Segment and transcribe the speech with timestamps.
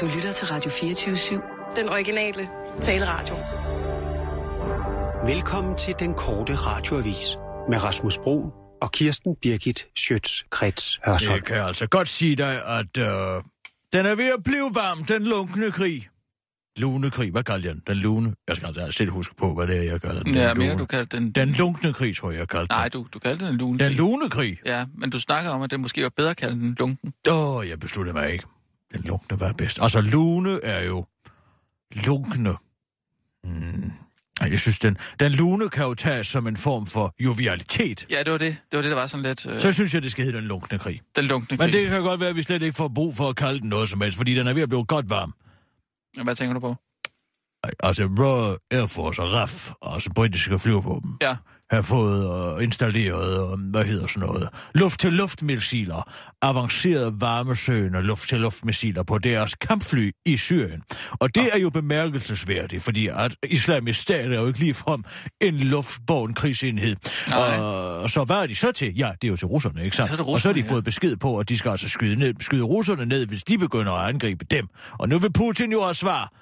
[0.00, 1.76] Du lytter til Radio 24-7.
[1.76, 2.48] Den originale
[2.80, 3.36] taleradio.
[5.34, 7.36] Velkommen til den korte radioavis
[7.68, 8.52] med Rasmus Bro
[8.82, 11.34] og Kirsten Birgit Schøtz-Krets Hørsholm.
[11.34, 13.42] Jeg kan altså godt sige dig, at øh,
[13.92, 16.08] den er ved at blive varm, den lunkne krig.
[16.76, 17.82] Lune krig, hvad kalder jeg den?
[17.86, 18.34] Den lune?
[18.48, 20.34] Jeg skal altså selv huske på, hvad det er, jeg kalder den.
[20.34, 20.78] Ja, den lune.
[20.78, 21.32] du kaldte den...
[21.32, 23.02] Den lunkne krig, tror jeg, jeg kaldte Nej, den.
[23.02, 23.78] du, du kaldte den lune.
[23.78, 24.58] Den lune krig?
[24.64, 27.12] Ja, men du snakker om, at det måske var bedre at kalde den lunken.
[27.28, 28.44] Åh, oh, jeg besluttede mig ikke.
[28.94, 29.82] Den lunkne var bedst.
[29.82, 31.06] Altså, lune er jo
[31.92, 32.54] lunkne.
[34.40, 38.06] Ej, Jeg synes, den, den lune kan jo tages som en form for jovialitet.
[38.10, 38.56] Ja, det var det.
[38.70, 39.46] Det var det, der var sådan lidt...
[39.46, 41.00] Øh, Så synes jeg, det skal hedde den lunkne krig.
[41.16, 41.72] den lunkne Men krig.
[41.82, 43.88] det kan godt være, at vi slet ikke får brug for at kalde den noget
[43.88, 45.34] som helst, fordi den er ved at blive godt varm.
[46.24, 46.76] Hvad tænker du på?
[47.82, 51.36] Altså Royal Air Force og RAF, altså britiske flyvevåben, Ja.
[51.70, 56.12] Har fået og installeret, hvad hedder sådan noget, luft-til-luft-missiler,
[56.42, 60.82] avancerede varmesøgende luft-til-luft-missiler på deres kampfly i Syrien.
[61.10, 65.04] Og det er jo bemærkelsesværdigt, fordi at islamisk stat er jo ikke ligefrem
[65.40, 66.96] en luftborgen krigsenhed.
[67.28, 67.58] Nej.
[67.58, 68.96] Og så hvad er de så til?
[68.96, 71.38] Ja, det er jo til russerne, ikke det og så har de fået besked på,
[71.38, 74.68] at de skal altså skyde, ned, skyde russerne ned, hvis de begynder at angribe dem.
[74.98, 76.32] Og nu vil Putin jo have svar.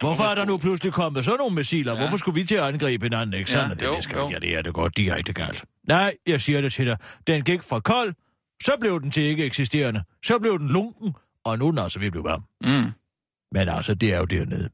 [0.00, 1.92] Hvorfor er der nu pludselig kommet sådan nogle missiler?
[1.92, 1.98] Ja.
[1.98, 3.58] Hvorfor skulle vi til at angribe hinanden, ikke?
[3.58, 4.30] Ja, det, jo, det skal jo.
[4.30, 5.64] ja, det er det godt direkte galt.
[5.88, 6.96] Nej, jeg siger det til dig.
[7.26, 8.14] Den gik fra kold,
[8.62, 11.98] så blev den til ikke eksisterende, så blev den lunken, og nu er den altså
[11.98, 12.42] ved at blive varm.
[12.64, 12.92] Mm.
[13.52, 14.68] Men altså, det er jo dernede.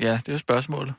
[0.00, 0.94] Ja, det er jo spørgsmålet.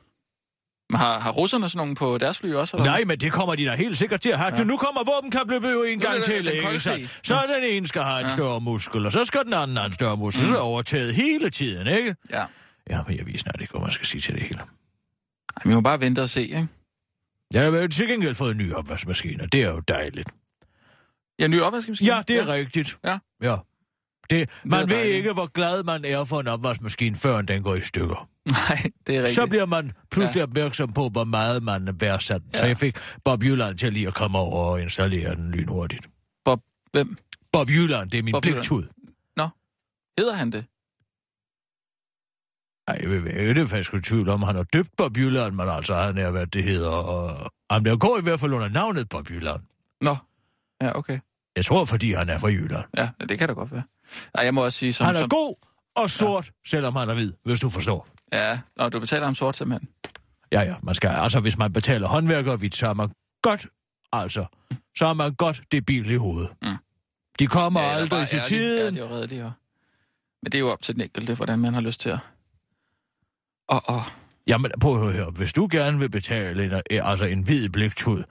[0.90, 2.76] Men har, har russerne sådan nogen på deres fly også?
[2.76, 2.90] Eller?
[2.90, 4.54] Nej, men det kommer de da helt sikkert til at have.
[4.56, 4.64] Ja.
[4.64, 7.10] Nu kommer våbenkapløbet en gang det til, kolde ikke?
[7.22, 8.32] Så er den ene skal have en Ja.
[8.32, 10.42] større muskel, og så skal den anden have en større muskel.
[10.42, 10.46] Mm.
[10.46, 12.16] Så er det overtaget hele tiden, ikke?
[12.30, 12.44] Ja.
[12.90, 14.58] Ja, men jeg ved snart ikke, hvad man skal sige til det hele.
[15.56, 16.68] Ej, vi må bare vente og se, ikke?
[17.52, 20.30] Jeg har jo til gengæld fået en ny opvaskemaskine, og det er jo dejligt.
[21.38, 22.14] Ja, ny opvaskemaskine?
[22.14, 22.52] Ja, det er ja.
[22.52, 22.98] rigtigt.
[23.04, 23.18] Ja.
[23.42, 23.56] Ja.
[24.30, 27.74] Det, man er ved ikke, hvor glad man er for en opvaskemaskine, før den går
[27.74, 28.28] i stykker.
[28.48, 29.34] Nej, det er rigtigt.
[29.34, 30.42] Så bliver man pludselig ja.
[30.42, 32.42] opmærksom på, hvor meget man er værdsat.
[32.52, 32.58] Ja.
[32.58, 36.08] Så jeg fik Bob Jylland til lige at komme over og installere den lynhurtigt.
[36.44, 36.60] Bob,
[36.92, 37.16] hvem?
[37.52, 38.54] Bob Jylland, det er min Jylland.
[38.54, 38.84] bliktud.
[40.18, 40.64] Hedder han det?
[42.88, 45.94] Ej, jeg ved det faktisk i tvivl om, han har døbt Bob Jylland, men altså,
[45.94, 49.30] han er, hvad det hedder, og han bliver går i hvert fald under navnet Bob
[49.30, 49.60] Jylland.
[50.00, 50.16] Nå.
[50.82, 51.18] Ja, okay.
[51.56, 52.84] Jeg tror, fordi han er fra Jylland.
[52.96, 53.82] Ja, det kan da godt være.
[54.34, 55.06] Ej, jeg må også sige, som...
[55.06, 55.28] Han er som...
[55.28, 55.54] god
[55.96, 56.50] og sort, ja.
[56.66, 58.08] selvom han er hvid, hvis du forstår.
[58.32, 59.88] Ja, Nå, du betaler ham sort simpelthen.
[60.52, 63.10] Ja, ja, man skal, altså hvis man betaler håndværkervidt, så er man
[63.42, 63.66] godt,
[64.12, 64.46] altså,
[64.96, 66.50] så er man godt debil i hovedet.
[66.62, 66.68] Mm.
[67.38, 68.94] De kommer ja, aldrig til tiden.
[68.94, 69.44] Ja, det er jo redeligt.
[69.44, 69.52] Og...
[70.42, 72.18] Men det er jo op til den enkelte, hvordan man har lyst til at...
[73.68, 74.00] Og, og...
[74.46, 75.30] Jamen, prøv at høre.
[75.30, 78.22] Hvis du gerne vil betale en, eh, altså en hvid bliktud,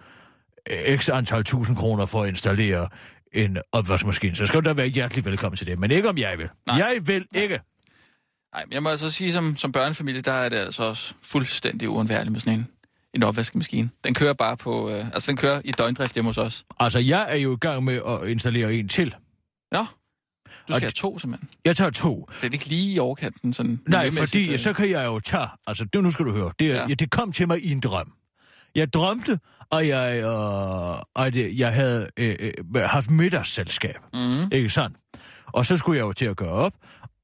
[0.70, 2.88] eh, x antal tusind kroner for at installere
[3.32, 5.80] en opvaskemaskine, så skal du da være hjertelig velkommen til det.
[5.80, 6.50] Men ikke om jeg vil.
[6.68, 6.78] Nej.
[6.78, 7.60] Jeg vil ikke.
[8.54, 11.90] Nej, men jeg må altså sige, som, som børnefamilie, der er det altså også fuldstændig
[11.90, 12.68] uundværligt med sådan en,
[13.14, 13.90] en opvaskemaskine.
[14.04, 14.90] Den kører bare på...
[14.90, 16.66] Øh, altså, den kører i døgndrift hjemme hos os.
[16.80, 19.16] Altså, jeg er jo i gang med at installere en til.
[19.72, 19.86] Nå,
[20.68, 21.50] du Og skal have det- to, simpelthen.
[21.66, 22.30] Jeg tager to.
[22.42, 23.80] Det er ikke lige i overkanten, sådan...
[23.88, 24.60] Nej, fordi øh.
[24.60, 25.48] så kan jeg jo tage...
[25.68, 26.52] Altså, det, nu skal du høre.
[26.60, 26.86] Det, Ja.
[26.88, 28.14] det kom til mig i en drøm.
[28.76, 32.36] Jeg drømte, og jeg, øh, at jeg havde øh,
[32.76, 33.96] øh, haft middagsselskab.
[34.14, 34.50] Mm.
[34.52, 34.98] Ikke sandt?
[35.46, 36.74] Og så skulle jeg jo til at gøre op.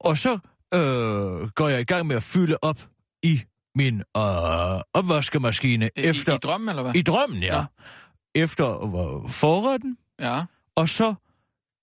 [0.00, 0.32] Og så
[0.74, 2.78] øh, går jeg i gang med at fylde op
[3.22, 3.42] i
[3.74, 6.34] min øh, opvaskemaskine I, efter...
[6.34, 6.94] I, drømmen, eller hvad?
[6.94, 7.54] I drømmen, ja.
[7.56, 7.64] Ja.
[8.34, 8.42] ja.
[8.42, 9.96] Efter øh, forretten.
[10.20, 10.42] Ja.
[10.76, 11.14] Og så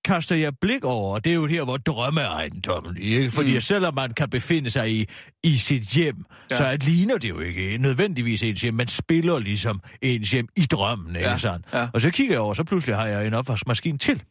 [0.08, 3.32] kaster jeg blik over, og det er jo her, hvor drømmeejendommen ikke?
[3.32, 3.60] Fordi Mm.
[3.62, 5.06] selvom man kan befinde sig i,
[5.44, 6.56] i sit hjem, Ja.
[6.56, 8.74] så at ligner det jo ikke nødvendigvis ens hjem.
[8.74, 11.66] Man spiller ligesom ens hjem i drømmen, ikke Ja, sandt?
[11.74, 11.88] ja.
[11.94, 14.24] Og så kigger jeg over, så pludselig har jeg en opvaskemaskine til.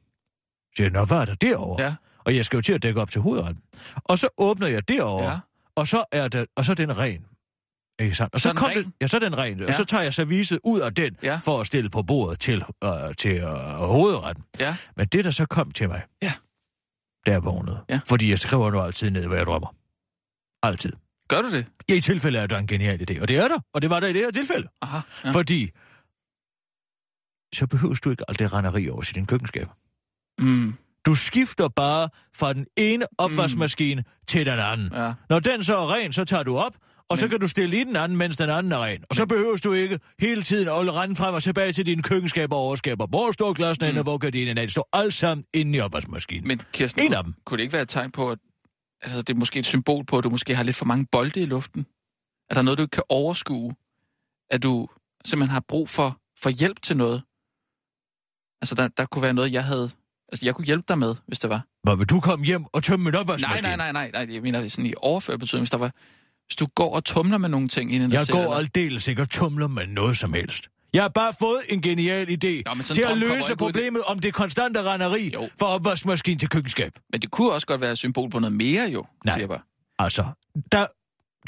[0.76, 1.82] Så jeg, nå, hvad er der derovre?
[1.84, 1.94] Ja.
[2.24, 3.62] Og jeg skal jo til at dække op til hovedretten.
[3.94, 5.38] Og så åbner jeg derovre, Ja.
[5.76, 7.24] og så er der, og så er den ren.
[8.00, 8.34] Ikke sandt?
[8.34, 8.76] Og Så så, den kom ren?
[8.84, 9.58] det, ja, så den ren.
[9.58, 9.66] Ja.
[9.66, 11.40] Og så tager jeg serviset ud af den, Ja.
[11.44, 14.44] for at stille på bordet til, øh, til øh, hovedretten.
[14.60, 14.76] Ja.
[14.96, 16.32] Men det, der så kom til mig, Ja.
[17.26, 18.00] da jeg vågnede, Ja.
[18.08, 19.74] fordi jeg skriver nu altid ned, hvad jeg drømmer.
[20.62, 20.92] Altid.
[21.28, 21.66] Gør du det?
[21.88, 24.00] Ja, i tilfælde er der en genial idé, og det er der, og det var
[24.00, 24.68] der i det her tilfælde.
[24.82, 24.96] Aha.
[24.96, 25.02] Ja.
[25.24, 25.30] Ja.
[25.30, 25.70] Fordi,
[27.54, 29.68] så behøver du ikke alt det renderi over til din køkkenskab.
[30.38, 30.74] Mm.
[31.06, 34.24] Du skifter bare fra den ene opvaskemaskine mm.
[34.26, 34.92] til den anden.
[34.92, 35.12] Ja.
[35.30, 36.72] Når den så er ren, så tager du op,
[37.08, 37.18] og Men...
[37.18, 39.04] så Men- kan du stille i den anden, mens den anden er ren.
[39.10, 42.56] Og så behøver du ikke hele tiden at rende frem og tilbage til dine køkkenskaber
[42.56, 43.06] og overskaber.
[43.06, 43.96] Hvor står glasene mm.
[43.98, 44.62] Og hvor gardinen er?
[44.62, 46.48] Det står alt sammen inde i opvaskemaskinen.
[46.48, 47.34] Men Kirsten, En af dem.
[47.44, 48.38] kunne det ikke være et tegn på, at
[49.02, 51.40] altså, det er måske et symbol på, at du måske har lidt for mange bolde
[51.40, 51.86] i luften?
[52.50, 53.74] Er der noget, du ikke kan overskue?
[54.50, 54.88] At du
[55.24, 57.22] simpelthen har brug for, for hjælp til noget?
[58.62, 59.90] Altså, der, der kunne være noget, jeg havde
[60.32, 61.66] Altså, jeg kunne hjælpe dig med, hvis det var.
[61.82, 63.76] Hvad vil du komme hjem og tømme mit Nej, opvaskemaskine?
[63.76, 64.34] nej, nej, nej, nej.
[64.34, 65.92] Jeg mener sådan i overført betydning, hvis der var...
[66.48, 69.68] Hvis du går og tumler med nogle ting inden Jeg går aldeles ikke og tumler
[69.68, 70.64] med noget som helst.
[70.92, 73.58] Jeg har bare fået en genial idé Nå, til at løse det.
[73.58, 75.48] problemet om det konstante renderi Jo.
[75.58, 76.92] for opvaskemaskine til køkkenskab.
[77.12, 79.06] Men det kunne også godt være et symbol på noget mere, jo.
[79.24, 79.34] Nej.
[79.34, 79.60] Siger bare.
[79.98, 80.24] Altså,
[80.72, 80.86] der,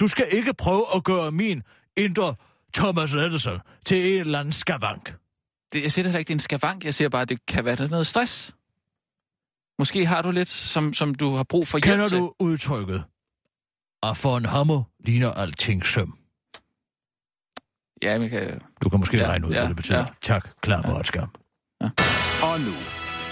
[0.01, 1.63] du skal ikke prøve at gøre min
[1.97, 2.35] indre
[2.75, 5.15] Thomas Edison til en eller anden skavank.
[5.73, 6.85] Det, jeg siger det ikke, det er en skavank.
[6.85, 8.55] Jeg siger bare, at det kan være der er noget stress.
[9.79, 12.19] Måske har du lidt, som, som du har brug for hjælp Kender til.
[12.19, 13.05] du udtrykket?
[14.03, 16.15] Og for en hammer ligner alting søm.
[18.03, 18.61] Ja, men kan...
[18.83, 19.99] Du kan måske Ja, regne ud, ja, hvad det betyder.
[19.99, 20.05] ja.
[20.23, 21.03] Tak, klar ja.
[21.03, 21.31] skam.
[22.43, 22.75] Og nu,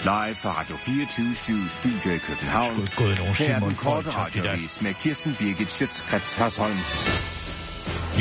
[0.03, 2.81] live fra Radio 24 Studio i København.
[2.81, 4.51] Ikke gået nogen Her er Simon den korte Folk i dag.
[4.51, 6.77] radiovis med Kirsten Birgit Schøtzgrads Hasholm.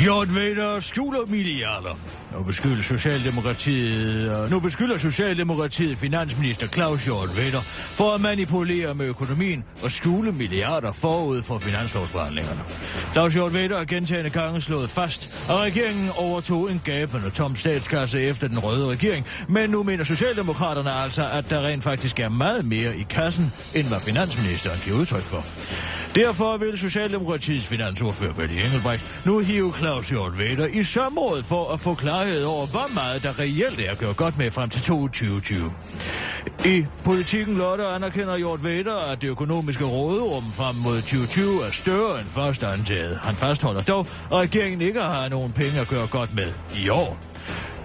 [0.04, 1.98] Jort Vader skjuler milliarder.
[2.32, 9.06] Nu beskylder Socialdemokratiet, øh, nu beskylder Socialdemokratiet finansminister Claus Hjort Vader for at manipulere med
[9.06, 12.60] økonomien og skjule milliarder forud for finanslovsforhandlingerne.
[13.12, 18.20] Claus Hjort Vader har gentagende gange slået fast, at regeringen overtog en gabende tom statskasse
[18.20, 22.64] efter den røde regering, men nu mener Socialdemokraterne altså, at der rent faktisk er meget
[22.64, 25.44] mere i kassen, end hvad finansministeren giver udtryk for.
[26.14, 31.80] Derfor vil Socialdemokratiets finansordfører Betty Engelbrecht nu hive Claus Hjort Vedder i samråd for at
[31.80, 35.72] få klarhed over, hvor meget der reelt er gjort godt med frem til 2020.
[36.64, 42.20] I politikken Lotte anerkender Hjort Vedder, at det økonomiske råderum frem mod 2020 er større
[42.20, 43.18] end først antaget.
[43.22, 46.52] Han fastholder dog, at regeringen ikke har nogen penge at gøre godt med
[46.84, 47.18] i år.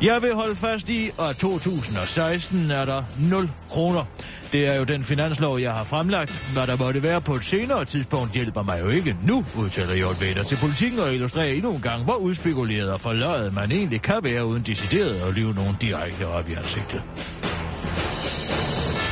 [0.01, 4.05] Jeg vil holde fast i, at 2016 er der 0 kroner.
[4.51, 6.49] Det er jo den finanslov, jeg har fremlagt.
[6.53, 10.21] Hvad der måtte være på et senere tidspunkt, hjælper mig jo ikke nu, udtaler Jort
[10.21, 14.19] Vedder til politikken og illustrerer endnu en gang, hvor udspekuleret og forløjet man egentlig kan
[14.23, 17.03] være uden decideret at lyve nogen direkte op i ansigtet.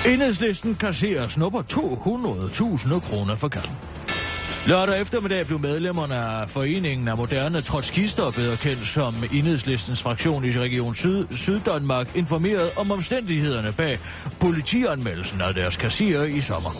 [0.06, 3.88] Enhedslisten kasserer snupper 200.000 kroner for katten.
[4.67, 10.51] Lørdag eftermiddag blev medlemmerne af Foreningen af Moderne Trotskister, bedre kendt som Enhedslistens fraktion i
[10.51, 14.00] Region Syd, Syddanmark, informeret om omstændighederne bag
[14.39, 16.71] politianmeldelsen af deres kassier i sommer.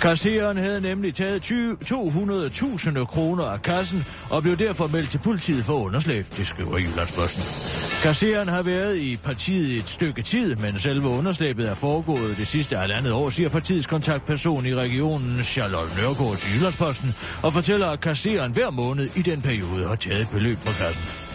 [0.00, 5.64] Kasseren havde nemlig taget 20 200.000 kroner af kassen og blev derfor meldt til politiet
[5.64, 7.42] for underslæb, det skriver Jyllandsposten.
[8.02, 12.76] Kasseren har været i partiet et stykke tid, men selve underslæbet er foregået det sidste
[12.76, 18.52] halvandet år, siger partiets kontaktperson i regionen Charlotte Nørgaard til Jyllandsposten, og fortæller, at kasseren
[18.52, 21.25] hver måned i den periode har taget beløb fra kassen.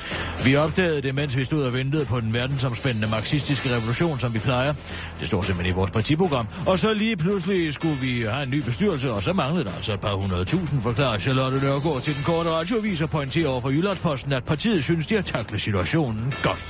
[0.45, 4.39] Vi opdagede det, mens vi stod og ventede på den verdensomspændende marxistiske revolution, som vi
[4.39, 4.73] plejer.
[5.19, 6.47] Det står simpelthen i vores partiprogram.
[6.65, 9.93] Og så lige pludselig skulle vi have en ny bestyrelse, og så manglede der altså
[9.93, 13.69] et par hundrede tusind, forklarer Charlotte Nørgaard til den korte radioavis og pointerer over for
[13.69, 16.65] Jyllandsposten, at partiet synes, de har taklet situationen godt.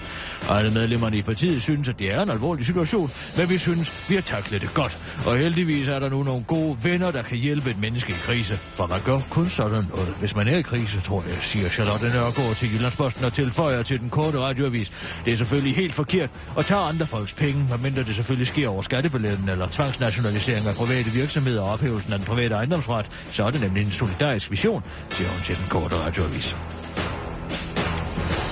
[0.50, 4.16] Alle medlemmerne i partiet synes, at det er en alvorlig situation, men vi synes, vi
[4.16, 4.98] har taklet det godt.
[5.26, 8.58] Og heldigvis er der nu nogle gode venner, der kan hjælpe et menneske i krise.
[8.58, 12.10] For man gør kun sådan noget, hvis man er i krise, tror jeg, siger Charlotte
[12.10, 14.92] Nørgaard til Jyllandsposten og tilføjer til den korte radioavis.
[15.26, 18.82] Det er selvfølgelig helt forkert at tage andre folks penge, medmindre det selvfølgelig sker over
[18.82, 23.06] skattebilletten eller tvangsnationalisering af private virksomheder og ophævelsen af den private ejendomsret.
[23.32, 26.56] Så er det nemlig en solidarisk vision, siger hun til den korte radioavis.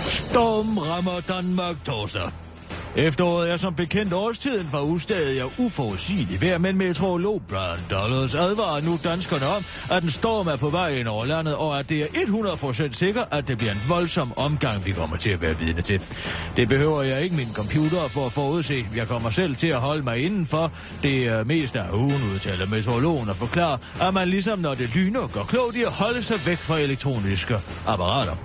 [0.09, 2.31] Storm rammer Danmark torsdag.
[2.95, 8.81] Efteråret er som bekendt årstiden for ustadig og uforudsigelig vejr, men meteorolog Brian Dollars advarer
[8.81, 12.01] nu danskerne om, at en storm er på vej ind over landet, og at det
[12.01, 15.81] er 100% sikkert, at det bliver en voldsom omgang, vi kommer til at være vidne
[15.81, 16.01] til.
[16.57, 18.85] Det behøver jeg ikke min computer for at forudse.
[18.95, 20.71] Jeg kommer selv til at holde mig indenfor
[21.04, 25.28] det øh, meste af ugen, udtaler meteorologen og forklarer, at man ligesom når det lyner,
[25.28, 27.56] går klogt i at holde sig væk fra elektroniske
[27.87, 28.35] apparater.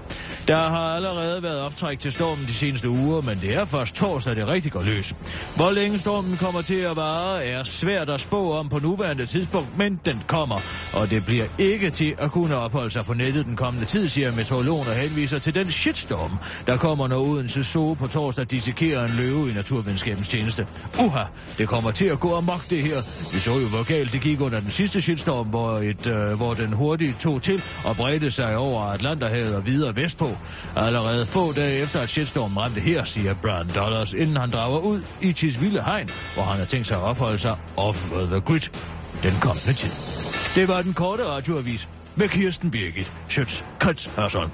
[0.48, 4.36] Der har allerede været optræk til stormen de seneste uger, men det er først torsdag,
[4.36, 5.14] det rigtig går løs.
[5.56, 9.78] Hvor længe stormen kommer til at vare, er svært at spå om på nuværende tidspunkt,
[9.78, 10.60] men den kommer,
[10.92, 14.32] og det bliver ikke til at kunne opholde sig på nettet den kommende tid, siger
[14.32, 19.12] meteorologen og henviser til den shitstorm, der kommer, når Odense Zoo på torsdag dissekerer en
[19.12, 20.66] løve i naturvidenskabens tjeneste.
[21.00, 21.24] Uha,
[21.58, 23.02] det kommer til at gå amok det her.
[23.32, 26.54] Vi så jo, hvor galt det gik under den sidste shitstorm, hvor, et, øh, hvor
[26.54, 30.33] den hurtigt tog til og bredte sig over Atlanterhavet og videre vestpå.
[30.76, 35.02] Allerede få dage efter, at shitstormen ramte her, siger Brian Dollars, inden han drager ud
[35.22, 38.70] i Tisvilde Hegn, hvor han har tænkt sig at opholde sig off the grid
[39.22, 39.90] den kommende tid.
[40.54, 44.50] Det var den korte radioavis med Kirsten Birgit Schøtz Krets Hørsholm.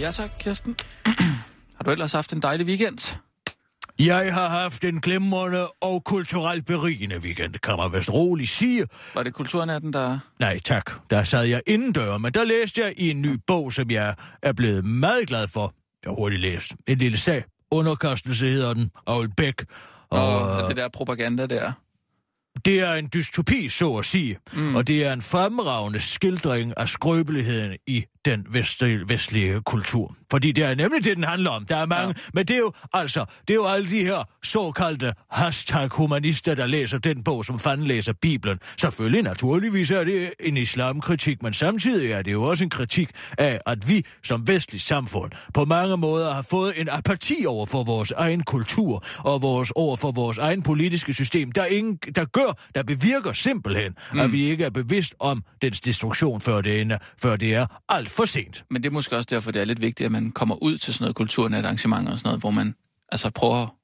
[0.00, 0.76] Ja tak, Kirsten.
[1.76, 3.18] har du ellers haft en dejlig weekend?
[3.98, 8.86] Jeg har haft en glimrende og kulturelt berigende weekend, kan man vist roligt sige.
[9.14, 10.18] Var det kulturnatten, der...
[10.40, 10.90] Nej, tak.
[11.10, 14.52] Der sad jeg indendør, men der læste jeg i en ny bog, som jeg er
[14.52, 15.74] blevet meget glad for.
[16.04, 16.72] Jeg har hurtigt læst.
[16.86, 17.44] En lille sag.
[17.70, 18.90] Underkastelse hedder den.
[19.06, 19.64] Aul Bæk.
[20.10, 21.72] Og, Og det der propaganda der.
[22.64, 24.38] det er en dystopi, så at sige.
[24.52, 24.74] Mm.
[24.76, 30.16] Og det er en fremragende skildring af skrøbeligheden i den vestlige, vestlige kultur.
[30.30, 31.66] Fordi det er nemlig det, den handler om.
[31.66, 32.30] Der er mange, ja.
[32.34, 36.98] men det er jo altså, det er jo alle de her såkaldte hashtag-humanister, der læser
[36.98, 38.58] den bog, som fanden læser Bibelen.
[38.80, 43.60] Selvfølgelig, naturligvis er det en islamkritik, men samtidig er det jo også en kritik af,
[43.66, 48.10] at vi som vestligt samfund på mange måder har fået en apati over for vores
[48.10, 52.82] egen kultur og vores over for vores egen politiske system, der, ingen, der gør, der
[52.82, 54.20] bevirker simpelthen, mm.
[54.20, 58.10] at vi ikke er bevidst om dens destruktion, før det, ender, før det er alt
[58.14, 58.64] for sent.
[58.70, 60.94] Men det er måske også derfor, det er lidt vigtigt, at man kommer ud til
[60.94, 62.74] sådan noget kulturnat arrangement og sådan noget, hvor man
[63.08, 63.78] altså prøver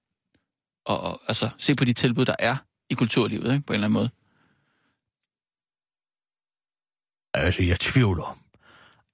[0.91, 2.57] at, at altså, se på de tilbud, der er
[2.91, 3.67] i kulturlivet, ikke?
[3.67, 4.11] på en eller anden måde.
[7.35, 8.39] Altså, jeg tvivler,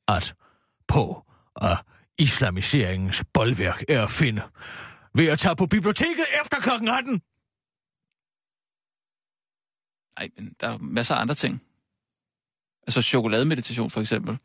[0.08, 0.34] at
[0.88, 1.78] på at
[2.18, 4.42] islamiseringens boldværk er at finde
[5.14, 7.22] ved at tage på biblioteket efter klokken 18.
[10.18, 11.62] Nej, men der er masser af andre ting.
[12.86, 14.38] Altså chokolademeditation for eksempel,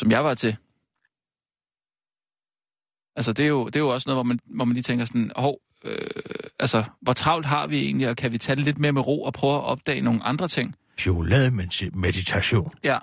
[0.00, 0.56] som jeg var til.
[3.16, 5.04] Altså det er jo, det er jo også noget, hvor man, hvor man lige tænker
[5.04, 6.10] sådan, hov, øh,
[6.58, 9.22] altså hvor travlt har vi egentlig, og kan vi tage det lidt mere med ro
[9.22, 10.74] og prøve at opdage nogle andre ting?
[10.98, 12.72] Chokolademeditation.
[12.84, 12.98] Ja.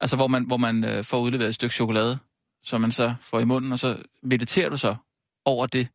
[0.00, 2.18] Altså hvor man, hvor man øh, får udleveret et stykke chokolade,
[2.62, 4.96] som man så får i munden, og så mediterer du så
[5.44, 5.88] over det.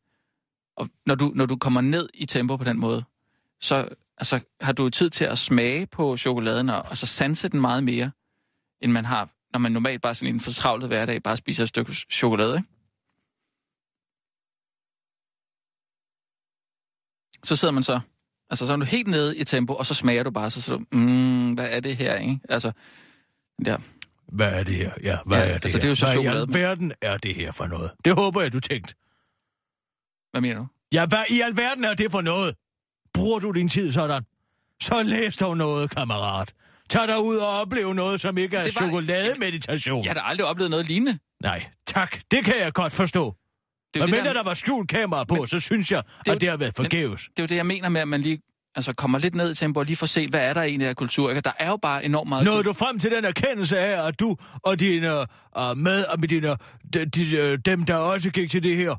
[0.75, 3.03] Og når du, når du kommer ned i tempo på den måde,
[3.61, 7.61] så altså, har du tid til at smage på chokoladen, og, og så sanse den
[7.61, 8.11] meget mere,
[8.81, 11.69] end man har, når man normalt bare sådan i en fortravlet hverdag bare spiser et
[11.69, 12.67] stykke chokolade, ikke?
[17.43, 17.99] Så sidder man så,
[18.49, 20.77] altså så er du helt nede i tempo, og så smager du bare, så siger
[20.77, 22.39] du, mm, hvad er det her, ikke?
[22.49, 22.71] Altså,
[23.65, 23.77] der.
[24.31, 24.91] Hvad er det her?
[25.03, 25.79] Ja, hvad Ja, er det altså, her?
[25.79, 27.91] det er jo så hvad i chokolade, men- alverden er det her for noget?
[28.05, 28.93] Det håber jeg, du tænkte.
[30.31, 30.67] Hvad mener du?
[30.91, 32.55] Ja, hvad i alverden er det for noget?
[33.13, 34.23] Bruger du din tid sådan?
[34.81, 36.53] Så læs dog noget, kammerat.
[36.91, 40.03] Tag dig ud og oplev noget, som ikke er Det var- chokolademeditation.
[40.03, 41.19] Jeg har da aldrig oplevet noget lignende.
[41.43, 42.17] Nej, tak.
[42.31, 43.35] Det kan jeg godt forstå.
[43.93, 46.03] Det Og jo det, mindre der, der var skjult kamera på, Men- så synes jeg,
[46.27, 47.21] jo- at det har været men- forgæves.
[47.21, 48.39] det er jo det, jeg mener med, at man lige
[48.75, 50.95] altså, kommer lidt ned i tempo og lige får set, hvad er der egentlig af
[50.95, 51.29] kultur.
[51.29, 51.41] Ikke?
[51.41, 52.45] Der er jo bare enormt meget...
[52.45, 55.25] Nåede du frem til den erkendelse af, at du og dine uh,
[55.77, 56.47] med, og med dine,
[56.93, 58.95] de, de, uh, dem, der også gik til det her,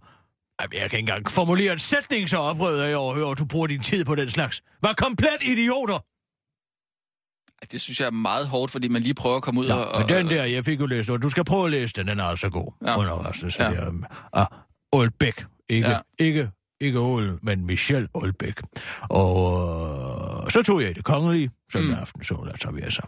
[0.62, 3.66] Jamen, jeg kan ikke engang formulere en sætning, så oprøvet jeg overhører, at du bruger
[3.66, 4.60] din tid på den slags.
[4.82, 5.98] Var komplet idioter!
[7.72, 10.00] Det synes jeg er meget hårdt, fordi man lige prøver at komme ud Nå, og...
[10.00, 12.20] men den der, jeg fik jo læst, og du skal prøve at læse den, den
[12.20, 12.72] er altså god.
[12.84, 12.90] Ja.
[12.90, 12.98] Ja.
[12.98, 13.62] Undervarselse.
[13.62, 13.70] Ja.
[13.70, 13.88] Ja.
[13.88, 14.46] Um, ah,
[14.92, 15.44] Aalbæk.
[15.68, 15.98] Ikke, Ja.
[16.18, 16.50] ikke,
[16.80, 18.60] ikke Ål, men Michel Aalbæk.
[19.08, 21.92] Og øh, så tog jeg det kongelige, som Mm.
[21.94, 23.02] aften så la Traversa.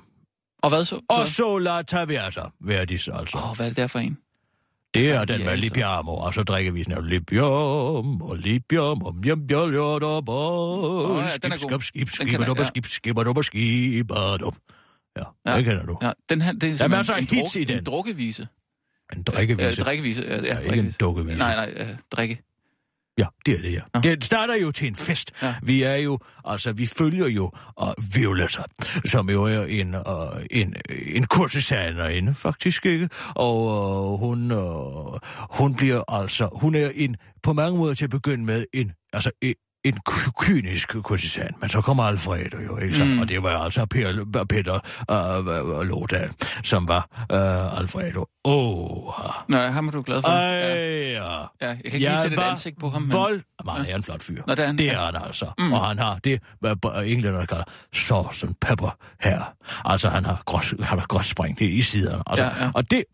[0.63, 1.01] Og hvad så?
[1.11, 3.39] Og så la Traversa, Verdis altså.
[3.39, 4.19] Åh, oh, hvad er det der for en?
[4.95, 5.57] Det er den med.
[5.57, 9.41] Libiamo, og så drikker vi sådan Libium, og Libium, og Jam,
[10.29, 12.65] Åh, ja, den er skib, skib, skib, skib, skib, ja.
[12.65, 15.53] skib, skib, skib, skib, Ja, Ja.
[15.53, 15.57] ja.
[15.57, 15.99] det kender du.
[16.03, 17.79] Ja, den her, det er er masser af en, hits i den.
[17.79, 18.49] en drukkevise.
[19.17, 19.81] En drikkevise.
[19.81, 21.39] Øh, drikkevise, ja, ja, Ja, ikke en dukkevise.
[21.39, 22.43] Nej, nej, øh, drikke.
[23.19, 23.81] Ja, det er det, ja.
[23.95, 24.01] Nå.
[24.01, 25.33] Det starter jo til en fest.
[25.43, 25.47] Ja.
[25.47, 25.55] Ja.
[25.63, 27.51] Vi er jo, altså, vi følger jo
[27.83, 28.63] uh, Violetta,
[29.05, 30.03] som jo er en, uh,
[30.51, 33.09] en, en kurtisanerinde, faktisk, ikke?
[33.35, 35.19] Og uh, hun, uh,
[35.51, 39.31] hun bliver altså, hun er en, på mange måder til at begynde med, en, altså,
[39.43, 39.55] en,
[39.85, 43.05] en ky- kynisk kurtisan, men så kommer Alfredo jo, ikke så?
[43.05, 43.19] Mm.
[43.21, 44.81] Og det var altså Per, Peter
[45.75, 46.31] uh, Lodal,
[46.65, 48.27] som var uh, Alfredo.
[48.45, 49.15] Åh, oh,
[49.49, 50.29] Nej, ham er du glad for.
[50.29, 50.45] ej,
[51.15, 51.47] Ja, ja.
[51.61, 53.03] jeg kan ikke lige sætte et ansigt på ham.
[53.03, 53.13] Men...
[53.13, 53.41] Vold.
[53.65, 54.43] Men han er en flot fyr.
[54.47, 54.79] Nå, det er han.
[54.79, 54.93] Det Ja.
[54.93, 55.47] er han altså.
[55.59, 55.73] Mm.
[55.73, 56.77] Og han har det, hvad
[57.07, 57.65] englænderne kalder
[57.95, 59.55] sauce and pepper her.
[59.85, 62.23] Altså, han har grås, han har gråsprængt det i siderne.
[62.27, 62.71] Altså, Ja, ja.
[62.75, 63.05] Og det,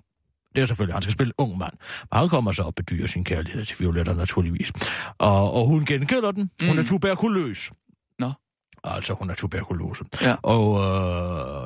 [0.57, 1.73] det er selvfølgelig, han skal spille ung mand.
[2.13, 4.73] Men han kommer så og bedyrer sin kærlighed til Violetta, naturligvis.
[5.19, 6.51] Og, og hun gengælder den.
[6.63, 6.79] Hun Mm.
[6.79, 7.71] er tuberkuløs.
[8.19, 8.33] Nå.
[8.85, 10.05] Altså, hun er tuberkulose.
[10.23, 10.35] Ja.
[10.43, 10.65] Og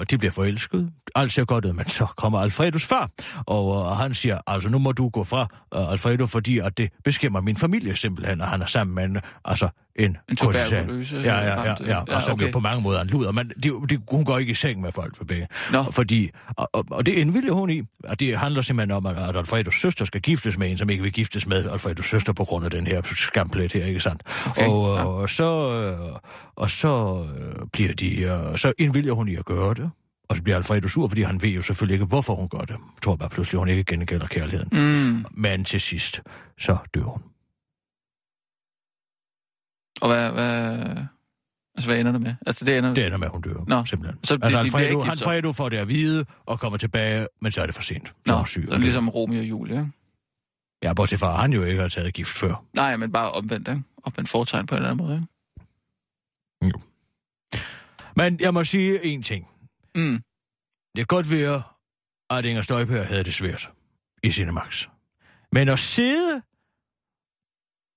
[0.00, 0.90] øh, de bliver forelsket.
[1.14, 3.10] Alt ser godt ud, men så kommer Alfredos far.
[3.46, 5.40] Og øh, han siger, altså nu må du gå fra
[5.74, 9.16] øh, Alfredo, fordi at det beskæmmer min familie simpelthen, og han er sammen med en,
[9.44, 12.46] altså, en, En tuberkuløse Ja, ja, ja, ja, og som okay.
[12.46, 13.32] jo på mange måder er en luder.
[13.32, 15.48] Men det, det, hun går ikke i seng med folk for begge.
[15.72, 15.82] Nå.
[15.82, 17.82] Fordi, og, og, og det indvilger hun i.
[18.04, 21.02] Og det handler simpelthen om, at, at Alfredos søster skal giftes med en, som ikke
[21.02, 24.22] vil giftes med Alfredos søster på grund af den her skamplet her, ikke sandt?
[24.46, 25.04] Okay, og, ja.
[25.04, 26.18] og så, øh,
[26.56, 29.90] og så øh, bliver de, øh, så indvilger hun i at gøre det.
[30.28, 32.70] Og så bliver Alfredo sur, fordi han ved jo selvfølgelig ikke, hvorfor hun gør det.
[32.70, 34.68] Jeg tror bare pludselig, hun ikke gengælder kærligheden.
[34.72, 35.24] Mm.
[35.30, 36.22] Men til sidst,
[36.58, 37.22] så dør hun.
[40.04, 40.78] Og hvad, hvad,
[41.75, 42.34] altså, hvad ender det med?
[42.46, 42.94] Altså, det ender...
[42.94, 44.25] Det ender med, at hun dør, Nå, simpelthen.
[44.25, 45.25] så det- altså, de han, bliver ikke Fredo, gift, han så?
[45.25, 48.08] Fredo får det at vide og kommer tilbage, men så er det for sent.
[48.08, 48.64] Så er Nå, hun syg.
[48.68, 49.90] så ligesom Romeo og Julie, ikke?
[50.82, 52.64] Ja, bortset fra, han jo ikke har taget gift før.
[52.76, 53.82] Nej, men bare omvendt, ikke?
[54.04, 56.78] Omvendt foretegn på en eller anden måde, ikke?
[58.16, 59.46] Men jeg må sige en ting.
[59.94, 60.23] Mm.
[60.96, 61.62] Det er godt være,
[62.30, 63.70] at Inger Støjberg havde det svært
[64.23, 64.87] i Cinemax.
[65.52, 66.42] Men at sidde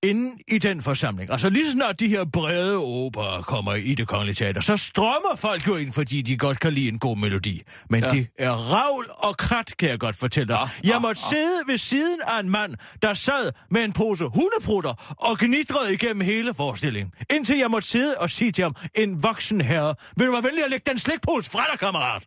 [0.02, 4.34] inde i den forsamling, altså lige snart de her brede operer kommer i det kongelige
[4.34, 7.62] teater, så strømmer folk jo ind, fordi de godt kan lide en god melodi.
[7.90, 8.08] Men Ja.
[8.10, 10.54] det er ravl og krat, kan jeg godt fortælle dig.
[10.56, 11.28] Ja, Jeg ja, måtte ja.
[11.36, 16.20] sidde ved siden af en mand, der sad med en pose hundeprutter og gnidrede igennem
[16.20, 17.12] hele forestillingen.
[17.30, 20.64] Indtil jeg måtte sidde og sige til ham, en voksen herre, vil du være venlig
[20.64, 22.26] at lægge den slikpose fra dig, kammerat?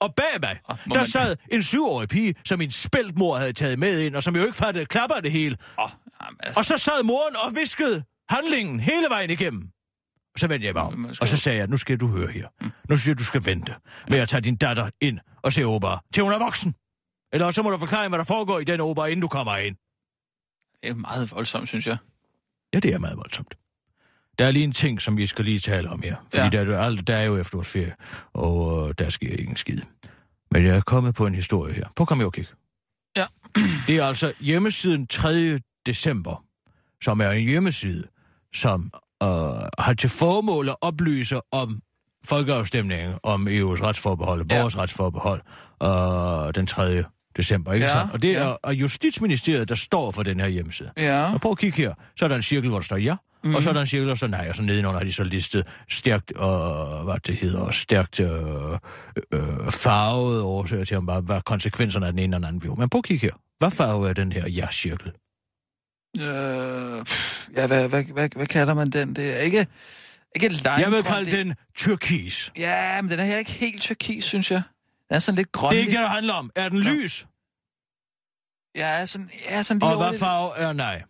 [0.00, 3.78] Og bag mig, Ah, der man- sad en syvårig pige, som min spæltmor havde taget
[3.78, 5.56] med ind, og som jo ikke fattede klapper det hele.
[5.78, 5.90] Åh,
[6.24, 9.62] jamen, altså, Og så sad moren og viskede handlingen hele vejen igennem.
[10.34, 12.48] Og så vendte jeg mig om, og så sagde jeg, nu skal du høre her.
[12.88, 13.74] Nu synes jeg, du skal vente
[14.08, 16.74] med at tage din datter ind og se opera, til hun er voksen.
[17.32, 19.76] Eller så må du forklare, hvad der foregår i den opera, inden du kommer ind.
[20.82, 21.96] det er meget voldsomt, synes jeg.
[22.74, 23.54] Ja, det er meget voldsomt.
[24.38, 26.16] Der er lige en ting, som vi skal lige tale om her.
[26.30, 26.50] Fordi Ja.
[26.50, 27.94] der, er, jo alt- der er jo efterårsferie,
[28.32, 29.80] og øh, der sker ingen skid.
[30.50, 31.84] Men jeg er kommet på en historie her.
[31.96, 32.46] På kom jeg og kig.
[33.16, 33.26] Ja.
[33.86, 35.60] Det er altså hjemmesiden 3.
[35.86, 36.44] december,
[37.04, 38.04] som er en hjemmeside,
[38.54, 38.90] som
[39.22, 39.28] øh,
[39.78, 41.80] har til formål at oplyse om
[42.24, 44.60] folkeafstemningen om EU's retsforbehold, Ja.
[44.60, 45.40] vores retsforbehold,
[45.82, 47.04] øh, den 3.
[47.36, 48.12] december, ikke Ja, sandt?
[48.12, 48.54] Og det er, ja.
[48.64, 50.90] er Justitsministeriet, der står for den her hjemmeside.
[50.96, 51.32] Ja.
[51.34, 51.94] Og prøv at kigge her.
[52.16, 53.54] Så er der en cirkel, hvor der står ja, mm.
[53.54, 53.74] og så er Mhm.
[53.74, 56.32] der en cirkel, hvor der står nej, og så nedenunder har de så listet stærkt,
[56.32, 58.28] og hvad det hedder, stærkt øh,
[59.32, 62.70] øh, farvet årsager til, hvad, hvad konsekvenserne af den ene eller den anden vil.
[62.78, 63.32] Men prøv at kigge her.
[63.58, 65.12] Hvad farve er den her ja-cirkel?
[66.20, 67.06] Øh,
[67.56, 69.16] ja, hvad, hvad, hvad, hvad kalder man den?
[69.16, 69.66] Det er ikke,
[70.34, 70.70] ikke lime.
[70.70, 72.52] Jeg vil kalde den turkis.
[72.56, 74.62] Ja, men den er her ikke helt turkis, synes jeg.
[75.08, 75.76] Den er sådan lidt grønlig.
[75.76, 76.50] Det er ikke det, handler om.
[76.54, 76.90] Er den Nå.
[76.90, 77.26] lys?
[78.76, 81.02] Ja, sådan, ja, sådan lige Og hvad farve er nej?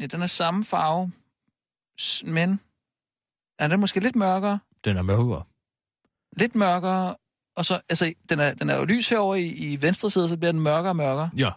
[0.00, 1.12] Ja, den er samme farve,
[2.24, 2.60] men
[3.58, 4.58] er den måske lidt mørkere?
[4.84, 5.44] Den er mørkere.
[6.36, 7.16] Lidt mørkere,
[7.56, 10.36] og så, altså, den er, den er jo lys herover i, i venstre side, så
[10.36, 11.30] bliver den mørkere og mørkere.
[11.36, 11.50] Ja.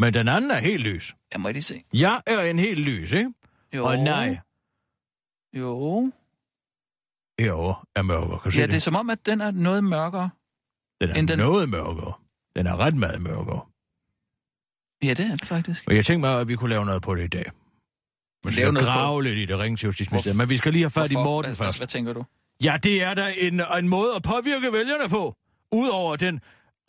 [0.00, 1.14] Men den anden er helt lys.
[1.32, 1.82] Jeg må lige se.
[1.92, 3.32] Ja er en helt lys, ikke?
[3.74, 3.84] Jo.
[3.86, 4.38] Og nej
[5.56, 6.10] Jo.
[7.38, 8.38] herovre er mørkere.
[8.40, 8.82] Kan Ja, det er det?
[8.82, 10.30] som om, at den er noget mørkere.
[11.00, 12.12] Den er end den- noget mørkere.
[12.56, 13.60] Den er ret meget mørkere.
[15.02, 15.84] Ja, det er den faktisk.
[15.86, 17.50] Og jeg tænkte mig, at vi kunne lave noget på det i dag.
[18.46, 20.36] Vi skal noget på- grave lidt i det, ringe til Justitsministeriet.
[20.36, 21.14] Men vi skal lige have fat i?
[21.14, 21.76] Morten hvad, først.
[21.76, 22.24] Hvad, hvad tænker du?
[22.64, 25.34] Ja, det er da en, en måde at påvirke vælgerne på.
[25.72, 26.40] Udover den,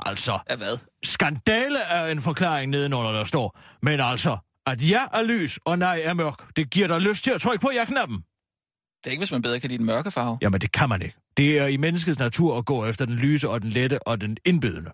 [0.06, 0.78] altså, Af hvad?
[1.04, 3.60] skandale er en forklaring nedenunder, der står.
[3.82, 7.32] Men altså, at ja er lys, og nej er mørk, det giver dig lyst til
[7.32, 8.18] at trykke på ja-knappen.
[8.18, 10.38] Det er ikke, hvis man bedre kan lide den mørke farve.
[10.42, 11.16] Jamen, det kan man ikke.
[11.38, 14.38] Det er i menneskets natur at gå efter den lyse og den lette og den
[14.46, 14.92] indbydende.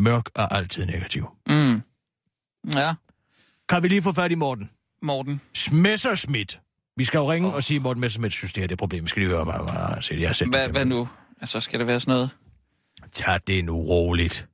[0.00, 1.26] Mørk er altid negativ.
[1.48, 1.82] Mm.
[2.74, 2.94] Ja,
[3.68, 4.70] Kan vi lige få fat i Morten?
[5.02, 5.40] Morten.
[5.72, 6.60] Messerschmidt.
[6.96, 7.54] Vi skal jo ringe Åh.
[7.54, 9.04] og sige, Morten Messerschmidt synes, det her det er et problem.
[9.04, 11.08] Vi skal lige høre, hvad hvad- jeg har hvad nu?
[11.40, 12.30] Altså, skal det være sådan noget?
[13.12, 14.48] Tag det nu roligt.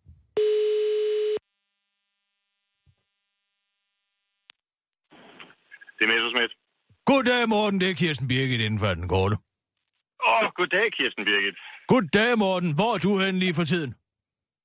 [5.99, 6.53] Det er Messerschmidt.
[7.05, 7.81] Goddag, Morten.
[7.81, 9.37] Det er Kirsten Birgit inden for den korte.
[10.27, 11.57] Åh, oh, goddag, Kirsten Birgit.
[11.87, 12.75] Goddag, Morten.
[12.75, 13.95] Hvor er du henne lige for tiden?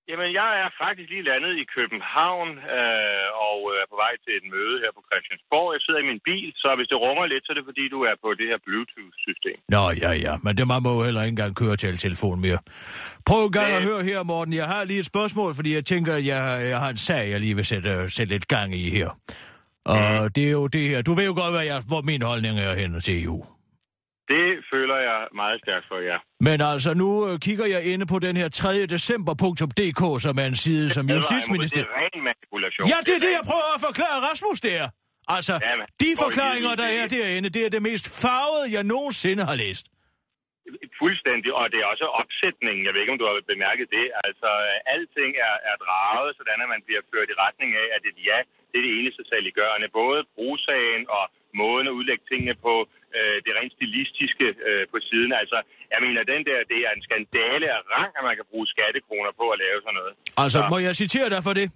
[0.10, 4.34] Jamen, jeg er faktisk lige landet i København øh, og øh, er på vej til
[4.40, 5.68] et møde her på Christiansborg.
[5.76, 8.00] Jeg sidder i min bil, så hvis det rummer lidt, så er det fordi, du
[8.10, 9.58] er på det her Bluetooth-system.
[9.76, 10.34] Nå, ja, ja.
[10.46, 12.60] Men det må jo heller ikke engang køre til telefon mere.
[13.30, 13.88] Prøv en gang at Øh.
[13.90, 14.54] høre her, Morten.
[14.62, 16.42] Jeg har lige et spørgsmål, fordi jeg tænker, at jeg,
[16.72, 19.10] jeg har en sag, jeg lige vil sætte, sætte lidt gang i her.
[19.96, 21.02] Og det er jo det her.
[21.02, 23.40] Du ved jo godt, hvad jeg, hvor min holdning er hen til EU.
[24.34, 26.18] Det føler jeg meget stærkt for, ja.
[26.48, 28.86] Men altså, nu øh, kigger jeg inde på den her 3.
[28.96, 31.88] december.dk, som er en side, som Det Justitsministeriet...
[31.90, 32.84] er ren manipulation.
[32.92, 34.84] Ja, det er det, jeg prøver at forklare Rasmus der.
[35.36, 37.08] Altså, Jamen, de forklaringer, der det er er.
[37.18, 39.86] derinde, det er det mest farvede, jeg nogensinde har læst.
[41.02, 42.82] Fuldstændig, og det er også opsætningen.
[42.86, 44.06] Jeg ved ikke, om du har bemærket det.
[44.28, 44.50] Altså,
[44.96, 48.38] alting er, er draget, sådan at man bliver ført i retning af, at et ja,
[48.70, 49.88] det er det eneste saliggørende.
[50.02, 51.24] Både brugsagen og
[51.64, 52.74] måden at udlægge tingene på,
[53.18, 55.32] øh, det rent stilistiske øh, på siden.
[55.42, 55.58] Altså,
[55.94, 59.32] jeg mener, den der, det er en skandale af rang, at man kan bruge skattekroner
[59.42, 60.14] på at lave sådan noget.
[60.44, 60.70] Altså, Ja.
[60.74, 61.68] må jeg citere dig for det?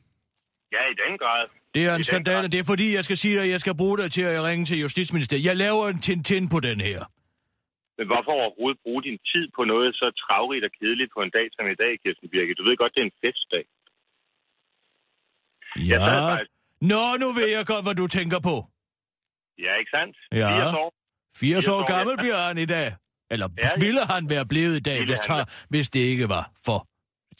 [0.75, 1.43] Ja, i den grad.
[1.75, 2.47] Det er en skandale.
[2.53, 4.65] Det er fordi, jeg skal sige dig, at jeg skal bruge dig til at ringe
[4.69, 5.45] til Justitsministeriet.
[5.49, 6.99] Jeg laver en Tintin på den her.
[7.97, 11.47] Men hvorfor overhovedet bruge din tid på noget så travrigt og kedeligt på en dag
[11.55, 12.53] som i dag, Kirsten Birke?
[12.59, 13.63] Du ved godt, det er en festdag.
[15.75, 16.31] Jeg Ja.
[16.31, 18.55] faktisk- Nå, nu ved jeg godt, hvad du tænker på.
[19.65, 20.15] Ja, ikke sandt?
[20.41, 20.49] Ja.
[20.63, 20.89] 80 år.
[21.37, 22.21] 80 år år, gammel ja.
[22.23, 22.87] bliver han i dag.
[23.33, 23.79] Eller Ja, ja.
[23.85, 26.79] ville han være blevet i dag, Ville hvis, han hvis det ikke var for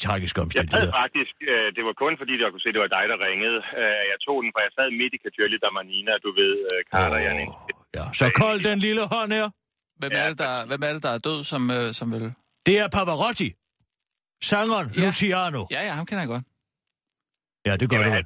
[0.06, 0.94] tragiske Jeg sad omstændigheder.
[1.04, 3.60] faktisk, øh, det var kun fordi, jeg kunne se, at det var dig, der ringede.
[3.82, 6.80] Øh, jeg tog den, for jeg sad midt i Kajøli, der Manina, du ved, øh,
[6.92, 7.54] Carter, oh.
[7.98, 8.04] Ja.
[8.20, 9.48] Så kold den lille hånd her.
[10.02, 12.24] Hvem Ja, er det, der, hvem er, det, der er død, som, øh, som vil...
[12.68, 13.50] Det er Pavarotti.
[14.52, 15.06] Sangeren Ja.
[15.06, 15.62] Luciano.
[15.76, 16.44] Ja, ja, ham kender jeg godt.
[16.48, 16.50] Øh,
[17.68, 18.16] Ja, det gør Jamen, du.
[18.16, 18.26] han,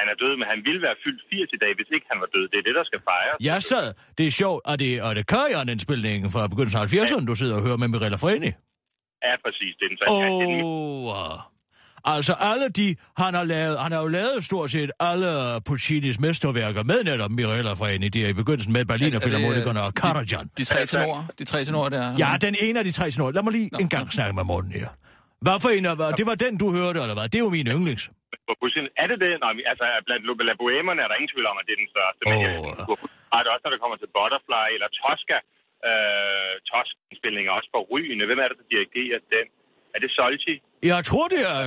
[0.00, 2.28] han er død, men han ville være fyldt 80 i dag, hvis ikke han var
[2.36, 2.44] død.
[2.52, 3.36] Det er det, der skal fejres.
[3.50, 3.86] Jeg sad,
[4.18, 7.56] det er sjovt, og det, og det Karian indspilningen fra begyndelsen af 70'erne, du sidder
[7.58, 8.50] og hører med Mirella Freni.
[9.26, 9.72] Ja, præcis.
[9.78, 10.04] Det er den så.
[10.08, 10.24] Åh,
[11.06, 11.32] Oh.
[11.32, 11.38] oh,
[12.14, 16.82] altså alle de, han har lavet, han har jo lavet stort set alle Puccinis mesterværker
[16.82, 20.50] med netop Mirella Freni, det er i begyndelsen med Berliner Philharmonikerne og Karajan.
[20.58, 22.16] De tre tenorer, de tre tenorer der.
[22.18, 23.30] Ja, den ene af de tre snor.
[23.30, 24.88] Lad mig lige en gang snakke med Morten her.
[25.40, 27.24] Hvad for en af, det var den, du hørte, eller hvad?
[27.28, 28.10] Det er jo min yndlings.
[28.48, 29.32] På Putin, er det det?
[29.44, 31.92] Nej, men altså, blandt La Bohemerne er der ingen tvivl om, at det er den
[31.94, 32.22] største.
[32.30, 32.42] Men Åh.
[32.44, 32.52] jeg,
[33.32, 35.38] har det også, når det kommer til Butterfly eller Tosca.
[35.88, 38.22] Øh, Tosca-indspilninger også på Rygene.
[38.28, 39.46] Hvem er det, der dirigerer den?
[39.94, 40.54] Er det Solti?
[40.82, 41.58] Jeg tror, det er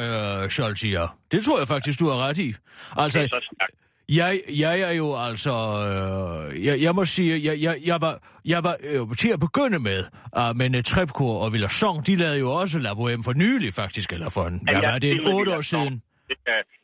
[0.44, 1.06] øh, Scholz, ja.
[1.32, 2.50] Det tror jeg faktisk, du har ret i.
[2.98, 3.76] Altså, Det er så stærkt.
[4.10, 5.52] Jeg, jeg er jo altså...
[5.52, 9.80] Øh, jeg, jeg må sige, jeg, jeg, jeg var, jeg var øh, til at begynde
[9.80, 10.04] med,
[10.38, 14.14] uh, men uh, Trepkor og Villersong, de lavede jo også La Boheme for nylig, faktisk,
[14.14, 16.02] eller for en, ja, ja, det er en otte år siden.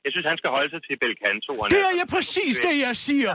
[0.06, 1.52] Jeg synes, han skal holde sig til Belcanto.
[1.62, 3.34] Han Det er altså- jeg præcis det, jeg siger.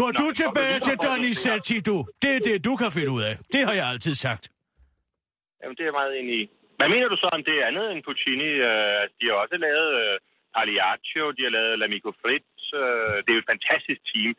[0.00, 1.96] Gå Nå, du tilbage til Donizetti, du.
[2.22, 3.34] Det er det, du kan finde ud af.
[3.54, 4.44] Det har jeg altid sagt.
[5.60, 6.44] Jamen, det er jeg meget enig i.
[6.78, 8.50] Hvad mener du så om det andet end Puccini?
[8.68, 10.14] Øh, de har også lavet øh,
[10.56, 12.60] Pagliaccio, de har lavet L'Amico Fritz.
[12.82, 14.30] Øh, det er jo et fantastisk team.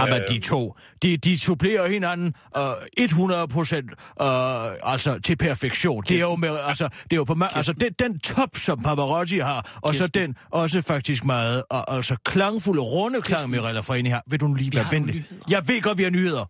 [0.00, 2.62] Jamen, de to, de, de supplerer hinanden øh,
[2.98, 6.02] 100 procent øh, altså til perfektion.
[6.08, 8.82] Det er jo, med, altså, det er jo på, ma- altså, den, den top, som
[8.82, 14.08] Pavarotti har, og så den også faktisk meget øh, altså, klangfulde, runde klang, Mirella Freni
[14.08, 14.22] har.
[14.30, 15.24] Vil du nu lige være venlig?
[15.50, 16.44] Jeg ved godt, vi har nyheder.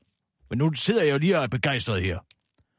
[0.50, 2.18] Men nu sidder jeg jo lige og er begejstret her.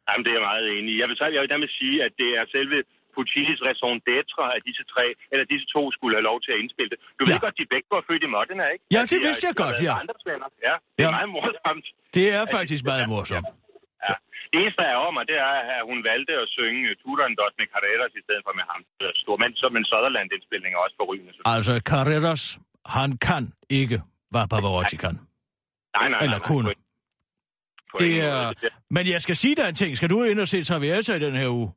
[0.08, 1.00] Jamen, det er jeg meget enig i.
[1.02, 2.78] Jeg vil, så, jeg vil dermed sige, at det er selve
[3.16, 6.90] Puccinis raison d'être, at disse tre, eller disse to skulle have lov til at indspille
[6.94, 7.00] det.
[7.20, 7.28] Du Ja.
[7.32, 8.84] ved godt, de begge var født i Modena, ikke?
[8.96, 9.94] Ja, At det de er- vidste jeg de godt, ja.
[10.68, 11.12] Ja, det er Ja.
[11.18, 11.86] meget morsomt.
[12.18, 13.48] Det er faktisk meget morsomt.
[14.08, 14.14] Ja.
[14.52, 17.68] Det eneste, der er over mig, det er, at hun valgte at synge Turandot med
[17.74, 18.80] Carreras i stedet for med ham.
[19.24, 21.32] Stor, men, så, men Sutherland-indspilning er også forrygende.
[21.34, 21.56] selvfølgelig.
[21.58, 22.44] Altså, Carreras,
[23.00, 23.44] han kan
[23.82, 23.98] ikke,
[24.34, 25.16] hvad Pavarotti kan.
[25.98, 26.64] Nej, nej, Eller nej, kunne.
[26.64, 26.74] nej.
[27.92, 28.54] På Det er...
[28.96, 29.98] Men jeg skal sige dig en ting.
[29.98, 31.68] Skal du ind og se Traviata i den her uge?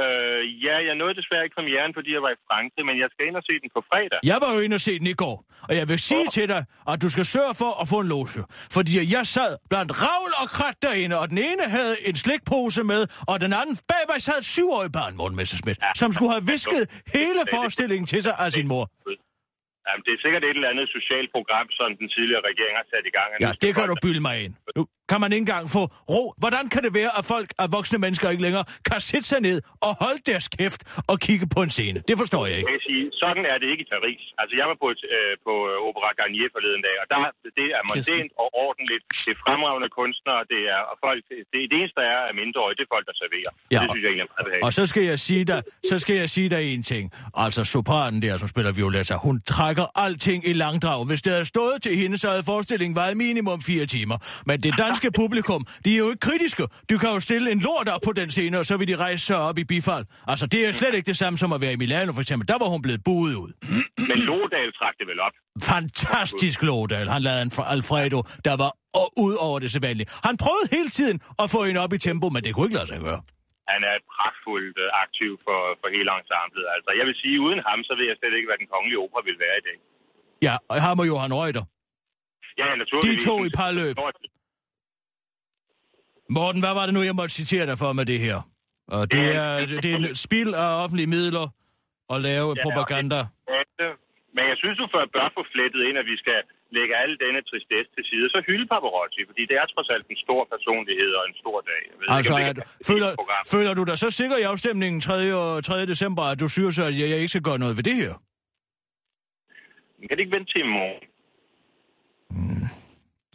[0.00, 3.22] Øh, ja, jeg nåede desværre ikke premieren, fordi jeg var i Frankrig, men jeg skal
[3.28, 4.18] ind og se den på fredag.
[4.32, 5.36] Jeg var jo inde og se den i går,
[5.68, 8.42] og jeg vil sige til dig, at du skal sørge for at få en loge.
[8.76, 13.02] Fordi jeg sad blandt ravl og krat derinde, og den ene havde en slikpose med,
[13.30, 16.82] og den anden bag mig sad et syvårig barn, Morten Messerschmidt, som skulle have visket
[17.16, 18.84] hele forestillingen til sig af sin mor.
[19.88, 23.04] Jamen, det er sikkert et eller andet socialt program, som den tidligere regering har sat
[23.10, 23.28] i gang.
[23.44, 24.54] Ja, det kan du bilde mig ind.
[24.78, 26.22] Nu kan man ikke engang få ro.
[26.42, 29.56] Hvordan kan det være, at folk, at voksne mennesker ikke længere kan sætte sig ned
[29.86, 31.98] og holde deres kæft og kigge på en scene?
[32.10, 32.72] Det forstår jeg Jeg ikke.
[32.76, 34.22] kan sige, sådan er det ikke i Paris.
[34.40, 37.18] Altså, jeg var på, et, øh, på øh, Opera Garnier forleden dag, og der,
[37.60, 39.02] det er mondænt og ordentligt.
[39.24, 41.20] Det er fremragende kunstnere, det er og folk,
[41.52, 43.50] det, det eneste, der er af mindreårige, det er folk, der serverer.
[43.74, 44.66] Ja, det synes jeg egentlig er meget behageligt.
[44.68, 47.04] Og så skal jeg sige dig, så skal jeg sige dig en ting.
[47.44, 50.98] Altså sopranen der, som spiller Violetta, hun trækker alting i langdrag.
[51.10, 54.16] Hvis det havde stået til hende, så havde forestillingen været minimum fire timer.
[54.48, 56.64] Men det danske publikum, de er jo ikke kritiske.
[56.90, 59.22] Du kan jo stille en lort op på den scene, og så vil de rejse
[59.30, 60.04] sig op i bifald.
[60.32, 62.44] Altså, det er slet ikke det samme som at være i Milano, for eksempel.
[62.52, 63.50] Der var hun blevet buet ud.
[64.10, 65.34] Men Lodal trak det vel op.
[65.72, 67.08] Fantastisk Lodal.
[67.14, 68.72] Han lavede en fra Alfredo, der var
[69.26, 70.08] ud over det sædvanlige.
[70.26, 72.90] Han prøvede hele tiden at få hende op i tempo, men det kunne ikke lade
[72.92, 73.20] sig gøre.
[73.72, 76.66] Han er pragtfuldt øh, aktiv for, for hele ensemblet.
[76.76, 79.20] Altså, jeg vil sige, uden ham, så ved jeg slet ikke, hvad den kongelige opera
[79.28, 79.78] vil være i dag.
[80.46, 81.64] Ja, og ham og Johan Reuter.
[82.60, 83.22] Ja, naturligvis.
[83.22, 83.94] De to i parløb.
[86.30, 88.38] Morten, hvad var det nu, jeg måtte citere dig for med det her?
[88.88, 91.46] Og det er, det er en spil af offentlige midler
[92.10, 93.20] at lave Ja, propaganda.
[94.36, 96.38] Men jeg synes, du bør bør få flettet ind, at vi skal
[96.78, 98.26] lægge alle denne tristesse til side.
[98.34, 101.82] Så hylde Pavarotti, fordi det er trods alt en stor personlighed og en stor dag.
[101.90, 103.08] Jeg ved Altså, ikke, at, det føler,
[103.54, 105.34] føler du dig så sikker i afstemningen 3.
[105.34, 105.86] Og 3.
[105.86, 108.12] december, at du synes, at jeg, jeg ikke skal gøre noget ved det her?
[110.08, 111.02] Kan det ikke vente til i morgen?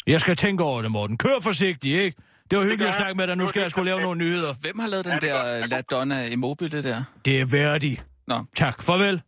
[0.07, 1.17] Jeg skal tænke over det, Morten.
[1.17, 2.17] Kør forsigtigt, ikke?
[2.51, 2.93] Det var hyggeligt at gør jeg.
[3.01, 3.37] snakke med dig.
[3.37, 4.53] Nu skal jeg skulle lave nogle nyheder.
[4.61, 5.69] Hvem har lavet den det er der godt.
[5.69, 7.03] La Donna Immobile der?
[7.25, 8.05] Det er værdigt.
[8.27, 8.83] Nå, Tak.
[8.83, 9.21] Farvel.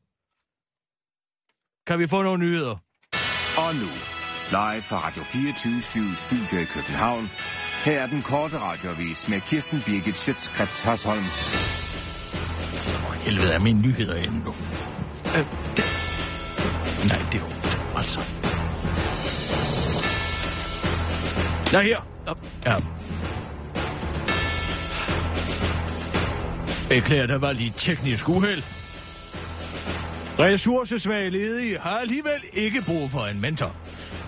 [1.87, 2.75] Kan vi få nogle nyheder?
[3.57, 3.87] Og nu,
[4.49, 7.29] live fra Radio 24 Studio i København.
[7.85, 11.23] Her er den korte radiovis med Kirsten Birgit Schøtzgrads Hasholm.
[12.83, 14.53] Så helvede er mine nyheder inde nu.
[15.25, 15.45] øh,
[15.77, 15.85] det,
[17.07, 17.97] Nej, det er jo...
[17.97, 18.19] Altså...
[21.73, 22.07] Ja, her.
[22.27, 22.39] Op.
[22.65, 22.75] Ja.
[26.91, 28.63] Beklager, der var lige teknisk uheld.
[30.39, 33.75] Ressourcesvage ledige har alligevel ikke brug for en mentor.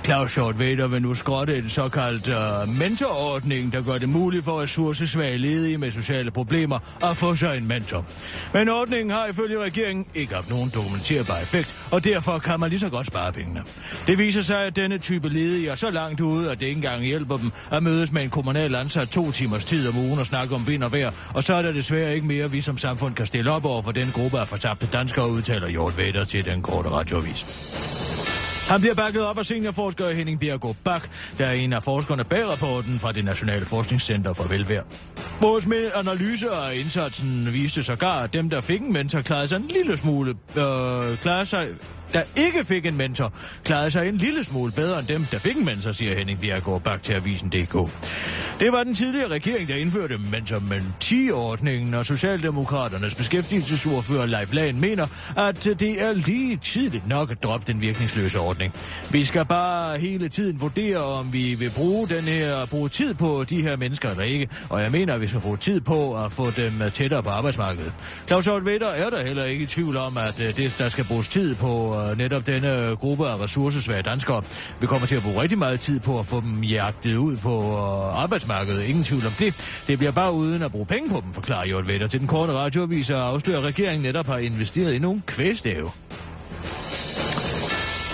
[0.06, 4.62] Claus Short Vader vil nu skrotte en såkaldt uh, mentorordning, der gør det muligt for
[4.62, 8.06] ressourcesvage ledige med sociale problemer at få sig en mentor.
[8.54, 12.80] Men ordningen har ifølge regeringen ikke haft nogen dokumenterbar effekt, og derfor kan man lige
[12.80, 13.64] så godt spare pengene.
[14.08, 17.04] Det viser sig, at denne type ledige er så langt ude, at det ikke engang
[17.04, 20.56] hjælper dem at mødes med en kommunal ansat to timers tid om ugen og snakke
[20.56, 23.26] om vind og vejr, og så er der desværre ikke mere, vi som samfund kan
[23.26, 26.90] stille op over for den gruppe af fortabte danskere, udtaler Hjort Vader til den korte
[26.90, 27.46] radioavis.
[28.70, 32.48] Han bliver bakket op af seniorforsker Henning Bjergård Bak, der er en af forskerne bag
[32.48, 34.86] rapporten fra det Nationale Forskningscenter for Velfærd.
[35.42, 39.56] Vores med analyse og indsatsen viste sågar, at dem, der fik en mentor, klarede sig
[39.56, 41.68] en lille smule, øh, klarede sig,
[42.14, 45.56] der ikke fik en mentor, klarede sig en lille smule bedre end dem, der fik
[45.56, 47.76] en mentor, siger Henning Bjergård Bak til Avisen.dk.
[48.60, 50.62] Det var den tidligere regering, der indførte mentor
[51.34, 57.72] ordningen og Socialdemokraternes beskæftigelsesordfører Leif Lahn mener, at det er lige tidligt nok at droppe
[57.74, 58.74] den virkningsløse ordning.
[59.12, 63.44] Vi skal bare hele tiden vurdere, om vi vil bruge den her, bruge tid på
[63.50, 66.32] de her mennesker eller ikke, og jeg mener, at vi skal bruge tid på at
[66.32, 67.94] få dem tættere på arbejdsmarkedet.
[68.28, 71.28] Claus Holtvetter er der heller ikke i tvivl om, at øh, det, der skal bruges
[71.28, 74.44] tid på øh, netop denne øh, gruppe af ressourcesvage danskere.
[74.82, 77.62] Vi kommer til at bruge rigtig meget tid på at få dem jagtet ud på
[77.62, 78.90] øh, arbejdsmarkedet.
[78.90, 79.82] Ingen tvivl om det.
[79.88, 82.54] Det bliver bare uden at bruge penge på dem, forklarer Jort Vetter til den korte
[82.54, 85.92] radioavis og afslører, at regeringen netop har investeret i nogle kvæstæve.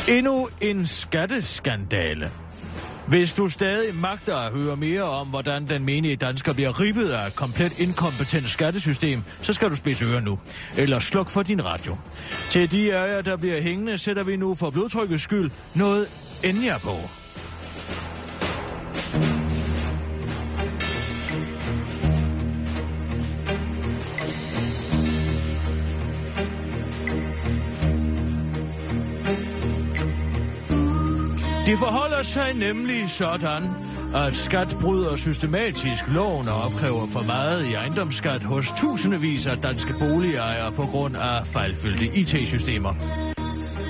[0.09, 2.31] Endnu en skatteskandale.
[3.07, 7.27] Hvis du stadig magter at høre mere om, hvordan den menige dansker bliver ribbet af
[7.27, 10.39] et komplet inkompetent skattesystem, så skal du spidse ører nu.
[10.77, 11.97] Eller sluk for din radio.
[12.49, 16.07] Til de af jer, der bliver hængende, sætter vi nu for blodtrykkets skyld noget
[16.43, 16.95] Enya på.
[31.69, 33.63] Det forholder sig nemlig sådan,
[34.15, 39.93] at skat bryder systematisk loven og opkræver for meget i ejendomsskat hos tusindvis af danske
[39.99, 42.93] boligejere på grund af fejlfyldte IT-systemer.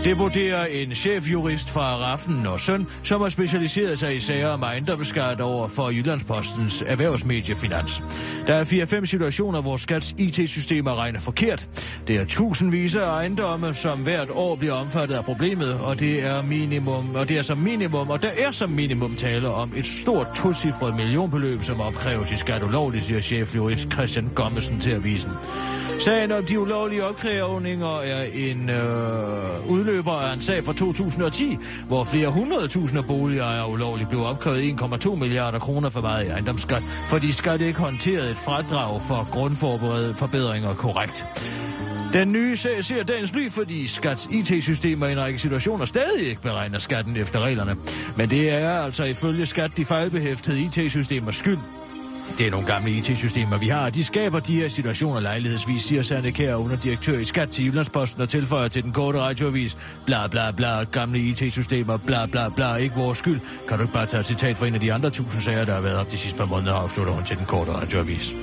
[0.04, 4.64] Det vurderer en chefjurist fra Raffen og Søn, som har specialiseret sig i sager om
[4.64, 8.04] ejendomsskat over for Jyllandspostens erhvervsmedie Finans.
[8.48, 11.70] Der er 4-5 situationer, hvor skats IT-systemer regner forkert.
[12.08, 16.42] Det er tusindvis af ejendomme, som hvert år bliver omfattet af problemet, og det er
[16.42, 20.28] minimum, og det er som minimum, og der er som minimum tale om et stort
[20.36, 25.32] tocifret millionbeløb, som opkræves i skat ulovligt, siger chefjurist Christian Gommesen til avisen.
[26.00, 31.58] Sagen om de ulovlige opkrævninger er en øh, udløber af en sag fra 2010,
[31.88, 37.32] hvor flere hundredtusinder boligejere ulovligt blev opkrævet 1,2 milliarder kroner for meget i ejendomsskat, fordi
[37.32, 41.26] skat ikke håndterede et fradrag for grundforbedringer korrekt.
[42.14, 46.42] Den nye sag ser dagens ly, fordi Skats IT-systemer i en række situationer stadig ikke
[46.42, 47.76] beregner skatten efter reglerne.
[48.18, 51.60] Men det er altså ifølge Skat de fejlbehæftede IT-systemers skyld.
[52.38, 56.32] Det er nogle gamle IT-systemer, vi har, de skaber de her situationer lejlighedsvis, siger Sanne
[56.32, 59.78] Kær under direktør i Skat til Jyllandsposten og tilføjer til den korte radioavis.
[60.06, 63.40] Bla bla bla, gamle IT-systemer, bla bla bla, ikke vores skyld.
[63.68, 65.74] Kan du ikke bare tage et citat fra en af de andre tusind sager, der
[65.74, 68.34] har været op de sidste par måneder, afslutter hun til den korte radioavis.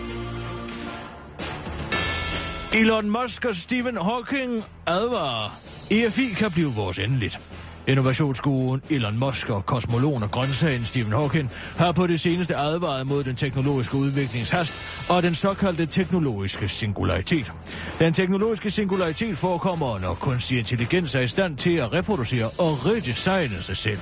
[2.75, 5.59] Elon Musk og Stephen Hawking advarer.
[5.91, 7.41] EFI kan blive vores endeligt.
[7.87, 13.25] Innovationsguruen Elon Musk og kosmologen og grøntsagen Stephen Hawking har på det seneste advaret mod
[13.25, 14.77] den teknologiske udviklingshast
[15.09, 17.53] og den såkaldte teknologiske singularitet.
[17.99, 23.63] Den teknologiske singularitet forekommer, når kunstig intelligens er i stand til at reproducere og redesigne
[23.63, 23.99] sig selv.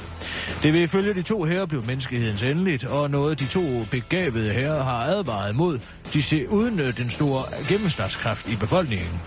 [0.63, 4.83] Det vil ifølge de to herrer blive menneskehedens endeligt, og noget de to begavede herrer
[4.83, 5.79] har advaret mod,
[6.13, 9.21] de ser uden den store gennemslagskraft i befolkningen.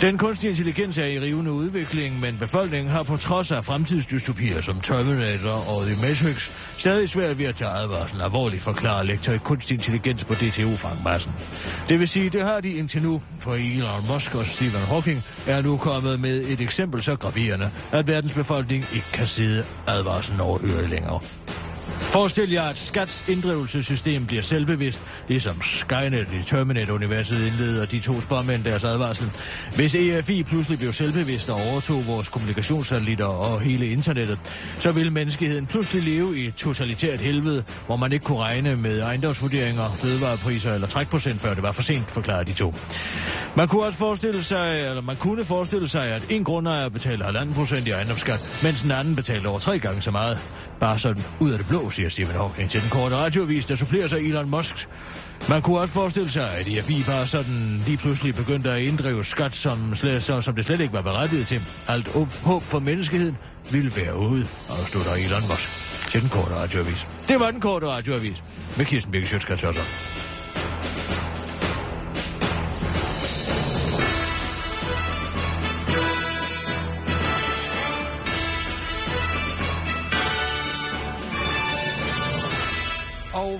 [0.00, 4.80] Den kunstige intelligens er i rivende udvikling, men befolkningen har på trods af fremtidsdystopier som
[4.80, 9.74] Terminator og The Matrix stadig svært ved at tage advarslen alvorligt, forklarer lektor i kunstig
[9.74, 11.32] intelligens på DTU Frank Madsen.
[11.88, 15.62] Det vil sige, det har de indtil nu, for Elon Musk og Stephen Hawking er
[15.62, 20.90] nu kommet med et eksempel så graverende, at verdens befolkning ikke kan sidde advarslen overhøret
[20.90, 21.20] længere.
[22.16, 28.64] Forestil jer, at Skats inddrivelsessystem bliver selvbevidst, ligesom Skynet i Terminator-universet indleder de to spørgmænd
[28.64, 29.30] deres advarsel.
[29.74, 34.38] Hvis EFI pludselig blev selvbevidst og overtog vores kommunikationssatellitter og hele internettet,
[34.80, 39.00] så ville menneskeheden pludselig leve i et totalitært helvede, hvor man ikke kunne regne med
[39.00, 42.74] ejendomsvurderinger, fødevarepriser eller trækprocent, før det var for sent, forklarer de to.
[43.56, 47.54] Man kunne også forestille sig, eller man kunne forestille sig, at en grundejer betaler 1,5
[47.54, 50.38] procent i ejendomsskat, mens den anden betaler over tre gange så meget.
[50.80, 54.06] Bare sådan ud af det blå, siger Stephen Hawking til den korte radiovis, der supplerer
[54.06, 54.88] sig Elon Musk.
[55.48, 59.54] Man kunne også forestille sig, at IFI bare sådan lige pludselig begyndte at inddrive skat,
[59.54, 61.62] som, slet, så, som det slet ikke var berettiget til.
[61.88, 62.08] Alt
[62.42, 63.36] håb for menneskeheden
[63.70, 65.68] ville være ude, afslutter Elon Musk
[66.10, 67.06] til den korte radioavis.
[67.28, 68.44] Det var den korte radioavis
[68.76, 69.64] med Kirsten Birke Sjøtskrets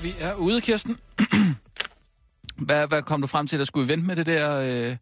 [0.06, 0.98] vi er ude, Kirsten.
[2.66, 4.56] hvad, hvad kom du frem til, at skulle vi vente med det der
[4.90, 4.96] øh,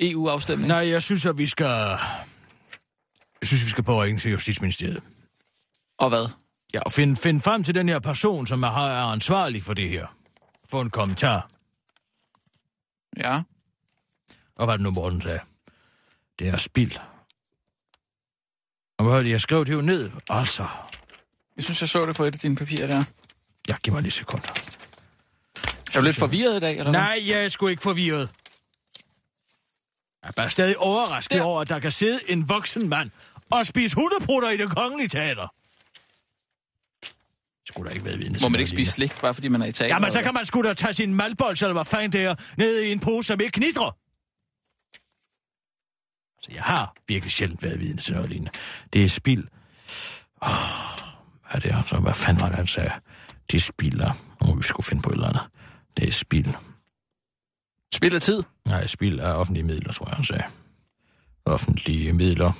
[0.00, 0.68] EU-afstemning?
[0.68, 1.98] Nej, jeg synes, at vi skal...
[3.40, 5.02] Jeg synes, vi skal på ringe til Justitsministeriet.
[5.98, 6.28] Og hvad?
[6.74, 9.88] Ja, og finde, finde frem til den her person, som er, er ansvarlig for det
[9.90, 10.06] her.
[10.68, 11.50] Få en kommentar.
[13.16, 13.42] Ja.
[14.56, 15.40] Og hvad er det nu, Morten sagde?
[16.38, 16.92] Det er spild.
[18.98, 20.10] Og hvad hørte jeg skrev det jo ned.
[20.28, 20.66] Altså,
[21.56, 23.04] Jeg synes, jeg så det på et af dine papirer der.
[23.68, 24.48] Ja, giv mig lige sekunder.
[25.94, 27.00] Er du lidt forvirret i dag, eller hvad?
[27.00, 28.28] Nej, jeg er sgu ikke forvirret.
[30.22, 31.42] Jeg er bare stadig overrasket Der.
[31.44, 33.10] over, at der kan sidde en voksen mand
[33.50, 35.54] og spise hundeprutter i det kongelige teater.
[37.66, 39.72] Skulle der ikke være vidne Må man ikke spise slik, bare fordi man er i
[39.72, 39.94] teater?
[39.94, 42.80] Jamen, så kan man sgu da tage sin malbold, eller hvad fanden det er, ned
[42.82, 43.96] i en pose, som ikke knitrer.
[46.40, 48.50] Så jeg har virkelig sjældent været vidne til noget lignende.
[48.92, 49.44] Det er spild.
[50.40, 50.48] Oh,
[51.42, 51.96] hvad er det altså?
[51.96, 52.90] Hvad fanden var det, han sagde?
[53.50, 54.12] Det er spild, der.
[54.46, 55.42] Nu vi skulle finde på et eller andet.
[55.96, 56.54] Det er spild.
[57.94, 58.42] Spil af tid?
[58.64, 60.44] Nej, spild af offentlige midler, tror jeg, han sagde.
[61.44, 62.52] Offentlige midler.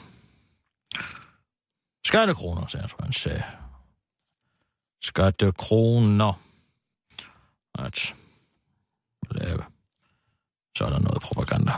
[2.06, 3.42] Skattekroner, sagde jeg, tror jeg, han sagde.
[5.02, 6.40] Skattekroner.
[7.78, 8.14] At
[9.30, 9.62] lave.
[10.76, 11.72] Så er der noget propaganda.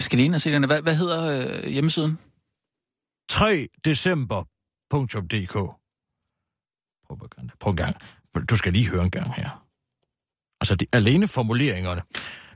[0.00, 0.66] Skal lige ind og se den.
[0.66, 2.18] Hvad, hvad hedder øh, hjemmesiden?
[3.28, 5.56] 3 december.dk
[7.08, 7.52] Propaganda.
[7.60, 7.96] Prøv en gang.
[8.50, 9.64] Du skal lige høre en gang her.
[10.60, 12.02] Altså, det, alene formuleringerne.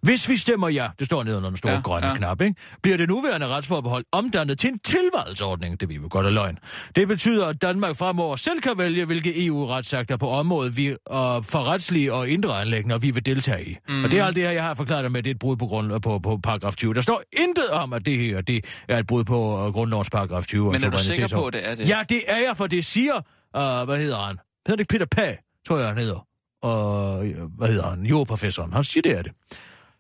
[0.03, 2.17] Hvis vi stemmer ja, det står nede under den store Ja, grønne ja.
[2.17, 2.55] knap, ikke?
[2.83, 5.81] bliver det nuværende retsforbehold omdannet til en tilvalgsordning.
[5.81, 6.59] Det vi godt af løgn.
[6.97, 11.59] Det betyder, at Danmark fremover selv kan vælge, hvilke EU-retsakter på området vi og for
[11.59, 13.77] retslige og indre anlægner vi vil deltage i.
[13.89, 14.05] Mm.
[14.05, 15.57] Og det er alt det her, jeg har forklaret dig med, det er et brud
[15.57, 16.95] på, grund, på, på paragraf 20.
[16.95, 20.47] Der står intet om, at det her det er et brud på uh, grundlovens paragraf
[20.47, 20.67] 20.
[20.67, 21.89] og Men er du sikker på, det er det?
[21.89, 23.21] Ja, det er jeg, for det siger,
[23.57, 24.37] uh, hvad hedder han?
[24.67, 26.27] Hedder det Peter Pag, tror jeg, han hedder.
[26.63, 28.07] Og, øh, hvad hedder han?
[28.07, 28.73] Jordprofessoren.
[28.73, 29.33] Han siger, det er det.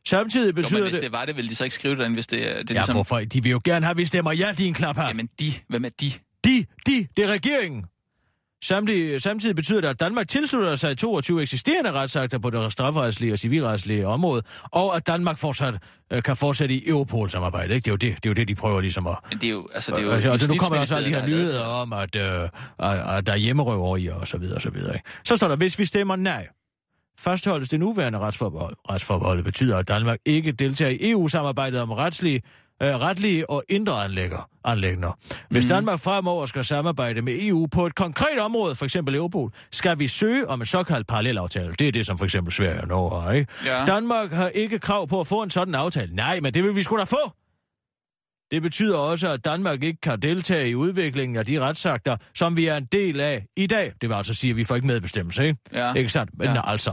[0.08, 1.02] Samtidig Jo, betyder men hvis det...
[1.02, 2.80] det var det, ville de så ikke skrive det, hvis det, er- det er Ja,
[2.80, 2.94] ligesom...
[2.94, 3.18] hvorfor?
[3.18, 5.06] De vil jo gerne have, at vi stemmer ja, din klap her.
[5.06, 6.10] Jamen de, hvem er de?
[6.44, 7.84] De, de, det er regeringen.
[8.64, 13.38] Samtidig, samtidig betyder det, at Danmark tilslutter sig 22 eksisterende retsakter på det strafferetslige og
[13.38, 15.74] civilretslige område, og at Danmark fortsat
[16.12, 17.74] øh, kan fortsætte i Europol-samarbejde.
[17.74, 17.84] Ikke?
[17.84, 19.16] Det, er jo det, det er jo det, de prøver ligesom at...
[19.30, 21.14] Det er jo, altså, det er jo og, og nu kommer der også alle de
[21.14, 22.42] her nyheder om, at, øh,
[22.78, 24.94] at, at der er hjemmerøver i og så videre og så videre.
[24.94, 25.06] Ikke?
[25.24, 26.46] Så står der, hvis vi stemmer nej,
[27.18, 28.76] fastholdes det nuværende retsforbehold.
[28.90, 32.42] Retsforbeholdet betyder, at Danmark ikke deltager i EU-samarbejdet om retslige,
[32.82, 35.18] øh, retlige og indre anlægger, anlægner.
[35.50, 35.68] Hvis mm.
[35.68, 38.96] Danmark fremover skal samarbejde med EU på et konkret område, f.eks.
[38.96, 41.74] Europol, skal vi søge om en såkaldt parallelaftale.
[41.78, 43.52] Det er det, som for eksempel Sverige og Norge har, ikke?
[43.66, 43.84] Ja.
[43.86, 46.14] Danmark har ikke krav på at få en sådan aftale.
[46.14, 47.32] Nej, men det vil vi sgu da få.
[48.50, 52.66] Det betyder også, at Danmark ikke kan deltage i udviklingen af de retsakter, som vi
[52.66, 53.92] er en del af i dag.
[54.00, 55.58] Det vil altså sige, at vi får ikke medbestemmelse, ikke?
[55.72, 55.92] Ja.
[55.92, 56.30] Ikke sandt?
[56.38, 56.70] Men ja.
[56.70, 56.92] altså,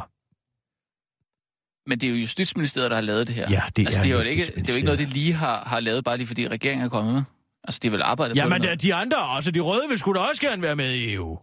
[1.88, 3.48] Men det er jo Justitsministeriet, der har lavet det her.
[3.50, 5.34] Ja, det altså, er det er jo ikke, det er jo ikke noget, de lige
[5.34, 7.24] har, har lavet, bare lige fordi regeringen er kommet med.
[7.64, 8.70] Altså, de har vel arbejdet på Jamen, det.
[8.70, 11.40] der, de andre, altså de røde, vil sgu da også gerne være med i EU.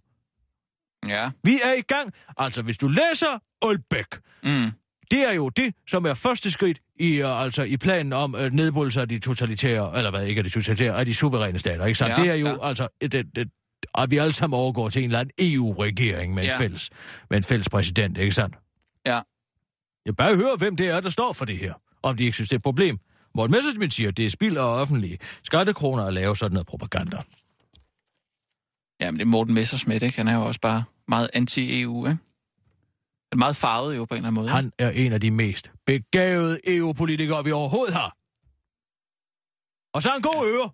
[1.08, 1.30] Ja.
[1.44, 2.12] Vi er i gang.
[2.38, 4.06] Altså, hvis du læser Aalbæk,
[4.44, 4.70] Mm.
[5.10, 8.40] det er jo det, som er første skridt i, uh, altså, i planen om uh,
[8.40, 11.98] nedbrydelse af de totalitære, eller hvad, ikke af de totalitære, af de suveræne stater, ikke
[11.98, 12.18] sandt?
[12.18, 12.68] Ja, det er jo ja.
[12.68, 13.48] altså, et, et, et,
[13.98, 16.58] at vi alle sammen overgår til en eller anden EU-regering med, en Ja.
[16.58, 16.90] fælles,
[17.30, 18.56] med en fælles præsident, ikke sandt?
[19.06, 19.20] Ja.
[20.06, 21.74] Jeg bare høre, hvem det er, der står for det her.
[22.02, 22.98] Om de ikke synes, det er et problem.
[23.34, 27.22] Morten Messerschmidt siger, at det er spild af offentlige skattekroner at lave sådan noget propaganda.
[29.00, 30.16] Jamen, det er Morten Messersmith, ikke?
[30.16, 32.18] Han er jo også bare meget anti-EU, ikke?
[33.32, 34.48] Men meget farvet jo på en eller anden måde.
[34.48, 38.16] Han er en af de mest begavede EU-politikere, vi overhovedet har.
[39.94, 40.70] Og så er han god øre.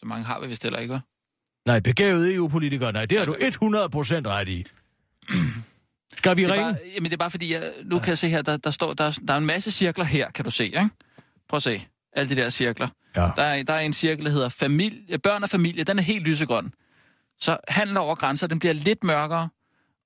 [0.00, 1.62] Så mange har vi vist heller ikke, hva'?
[1.66, 3.36] Nej, begavet EU-politiker, nej, det har du 100%
[4.28, 4.64] ret i.
[6.20, 6.64] Skal vi Det ringe?
[6.64, 8.92] bare, jamen, det er bare fordi, jeg, nu kan jeg se her, der, der står,
[8.94, 10.88] der, er- der er en masse cirkler her, kan du se, ikke?
[11.48, 11.82] Prøv at se.
[12.12, 12.88] Alle de der cirkler.
[13.16, 13.28] Ja.
[13.36, 15.84] Der er, der er en cirkel, der hedder familie, børn og familie.
[15.84, 16.72] Den er helt lysegrøn.
[17.40, 19.48] Så handel over grænser, den bliver lidt mørkere.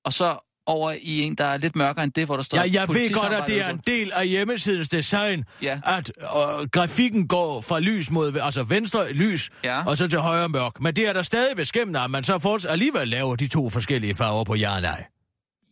[0.04, 2.58] Og så over i en, der er lidt mørkere end det, hvor der står...
[2.58, 5.80] Ja, jeg ved godt, at det er en del af hjemmesidens design, Ja.
[5.86, 9.86] at øh, grafikken går fra lys mod, altså venstre lys, Ja.
[9.86, 10.80] og så til højre mørk.
[10.80, 14.14] Men det er der stadig beskæmmende, at man så fortsat alligevel laver de to forskellige
[14.14, 15.04] farver på ja og nej.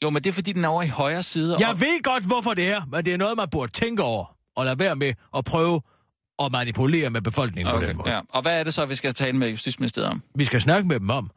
[0.03, 1.57] Jo, men det er fordi, den er over i højre side.
[1.61, 1.80] Jeg og...
[1.80, 4.36] ved godt, hvorfor det er, men det er noget, man burde tænke over.
[4.57, 5.80] Og lade være med at prøve
[6.38, 8.11] at manipulere med befolkningen okay, på den måde.
[8.11, 8.20] Ja.
[8.28, 10.22] Og hvad er det så, vi skal tale med Justitsministeriet om?
[10.34, 11.30] Vi skal snakke med dem om,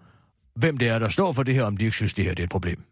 [0.55, 2.39] hvem det er, der står for det her, om de ikke synes, det her det
[2.39, 2.84] er et problem.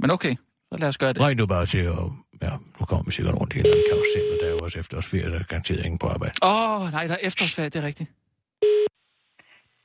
[0.00, 0.34] Men okay,
[0.72, 1.22] så lad os gøre det.
[1.22, 3.86] Ring nu bare til, og ja, nu kommer vi sikkert rundt i en eller anden
[3.90, 6.32] karusel, og der er jo også efterårsferie, der er garanteret ingen på arbejde.
[6.42, 8.10] Åh, oh, nej, der er efterårsferie, det er rigtigt.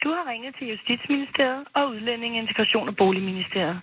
[0.03, 3.81] Du har ringet til Justitsministeriet og Udlænding, Integration og Boligministeriet.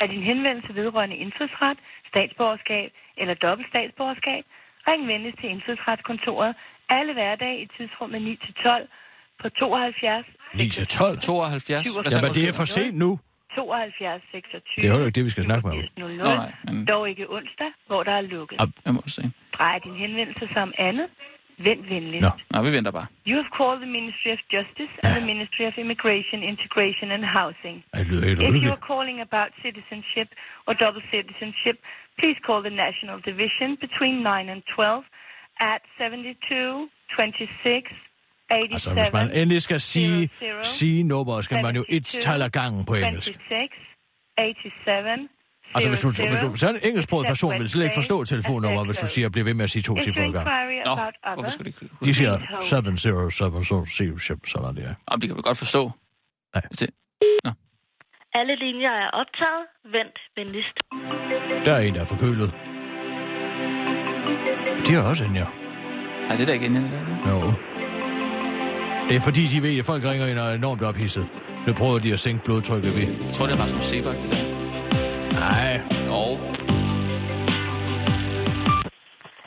[0.00, 2.88] Er din henvendelse vedrørende indfødsret, statsborgerskab
[3.20, 4.42] eller dobbelt statsborgerskab?
[4.88, 6.54] Ring venligst til indfødsretskontoret
[6.88, 8.86] alle hverdage i tidsrummet 9-12
[9.42, 11.18] på 72 9 til 12?
[11.18, 11.86] 72.
[11.94, 13.18] Hvad Ja, sagde men det er for sent nu.
[13.54, 14.80] 72 26.
[14.82, 15.82] Det er jo ikke det, vi skal snakke med om.
[15.96, 18.60] 00, Nå, nej, men- dog ikke onsdag, hvor der er lukket.
[18.60, 18.68] Ah.
[18.86, 19.22] Jeg må se.
[19.58, 21.08] Drejer din henvendelse sig om andet?
[21.68, 22.22] Vent venligst.
[22.26, 22.30] Nå.
[22.54, 23.06] Nå, vi venter bare.
[23.30, 27.76] You have called the Ministry of Justice and the Ministry of Immigration, Integration and Housing.
[27.96, 30.28] Det lyder helt If you are calling about citizenship
[30.66, 31.76] or double citizenship,
[32.20, 35.04] please call the National Division between 9 and 12
[35.74, 37.88] at 72 26
[38.50, 40.62] 87 Altså, hvis man endelig skal sige, Zero, zero.
[40.78, 43.32] sige nummeret, skal man jo et 72, tal ad gangen på engelsk.
[43.32, 43.68] 26
[44.38, 45.28] 87
[45.74, 48.36] Altså, hvis du, hvis du så er en engelsksproget person, vil slet ikke forstå Wednesday
[48.36, 50.94] telefonnummer, and hvis du siger, bliv ved med at sige to If cifre inquiry Nå,
[51.34, 51.88] hvorfor skal de ikke...
[52.04, 52.62] De siger Please hold.
[52.62, 54.82] 7077, sådan er det.
[54.82, 55.90] Jamen, det kan vi godt forstå.
[56.54, 56.62] Nej.
[56.80, 56.90] Det-
[58.34, 59.62] Alle linjer er optaget.
[59.94, 60.76] Vent venligst.
[61.66, 62.50] Der er en, der er forkølet.
[64.86, 65.44] De har også en, ja.
[66.28, 66.84] Nej, det er da ikke inden.
[66.84, 67.30] Det er det.
[67.30, 67.52] Jo.
[69.08, 71.26] Det er fordi, de ved, at folk ringer ind og er enormt ophidset.
[71.66, 73.24] Nu prøver de at sænke blodtrykket ved.
[73.24, 74.59] Jeg tror, det er Rasmus Sebak, det der.
[75.44, 76.22] Nej, Jo.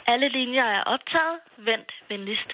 [0.08, 1.38] Alle linjer er optaget.
[1.58, 2.50] Vent venligst.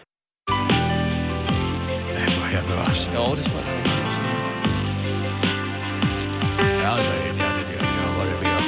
[2.19, 3.01] ja, hvor her bevares.
[3.15, 4.15] Jo, det tror jeg, det er Rasmus.
[6.83, 8.61] Ja, altså, en, ja, det der, ja, hvor det er.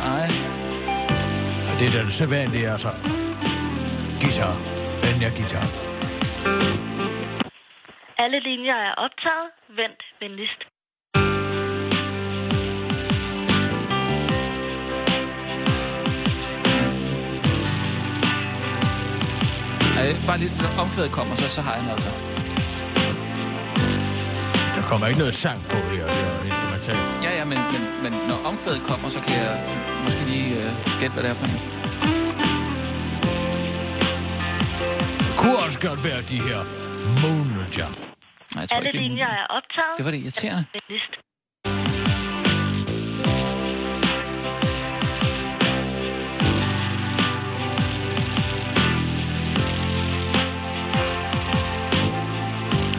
[0.00, 0.28] Nej.
[1.66, 2.90] Ja, det er den sædvanlige, altså.
[4.20, 4.54] Guitar.
[5.08, 5.66] En, ja, guitar.
[8.18, 9.48] Alle linjer er optaget.
[9.68, 10.71] Vent venligst.
[20.02, 22.10] Nej, bare lidt når omkvædet kommer, så, så har jeg den altså.
[24.76, 27.24] Der kommer ikke noget sang på her, det er instrumentalt.
[27.24, 29.54] Ja, ja, men, men, men når omkvædet kommer, så kan jeg
[30.04, 31.58] måske lige uh, gætte, hvad det er for en.
[35.28, 36.60] Det kunne også godt være de her
[37.22, 37.92] Moon Jam.
[38.54, 39.94] Nej, jeg tror Alle ikke, det er linjer er optaget.
[39.98, 40.64] Det var det irriterende.
[40.72, 41.21] Venligst.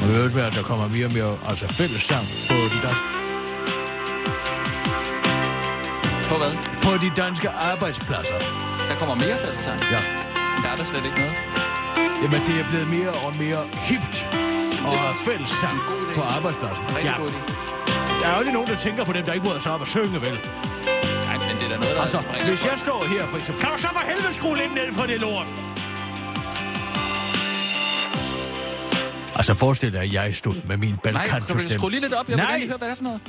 [0.04, 3.06] Og det øvrigt at der kommer mere og mere altså fælles sang på de danske,
[6.30, 6.54] På hvad?
[6.86, 8.39] på de danske arbejdspladser.
[8.89, 9.80] Der kommer mere fællesang.
[9.95, 10.01] Ja.
[10.54, 11.36] Men der er der slet ikke noget.
[12.24, 14.18] Jamen, det er blevet mere og mere hipt
[14.88, 16.16] og også fælles sang en god idé.
[16.16, 16.86] på arbejdspladsen.
[16.88, 17.41] Rigtig Ja, god idé.
[18.20, 19.88] der er jo aldrig nogen, der tænker på dem, der ikke bryder sig op og
[19.88, 20.38] synge, vel?
[21.28, 23.72] Nej, men det er da noget, der Altså, hvis jeg står her for eksempel, kan
[23.76, 25.47] du så for helvede skrue lidt ned for det lort?
[29.36, 32.29] Altså, forestil dig, at jeg stod med min Nej, kan du skrue lige lidt op?
[32.29, 32.51] Jeg vil Nej.
[32.51, 33.21] gerne lige høre, hvad det er for noget.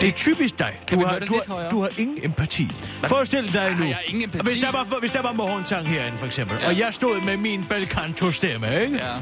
[0.00, 0.80] Det er typisk dig.
[0.88, 2.68] Kan Du vi har, du, lidt har, du har ingen empati.
[3.06, 3.84] Forestil dig nu.
[3.84, 4.50] jeg har ingen empati.
[4.50, 6.66] Hvis der var, hvis der var morgensang herinde, for eksempel, Ja.
[6.66, 8.96] og jeg stod med min balkanto-stemme, ikke?
[8.96, 9.14] Ja.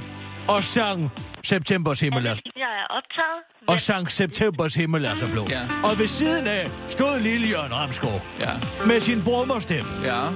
[0.49, 1.11] Og sang
[1.45, 3.69] Septembers himmel er, linjer er optaget.
[3.69, 5.47] og sang Septembers himmel er så blå.
[5.51, 5.61] Ja.
[5.85, 8.51] Og ved siden af stod Lille Jørgen Ramsgaard Ja.
[8.87, 9.91] med sin brummerstemme.
[10.03, 10.15] Ja.
[10.25, 10.35] Han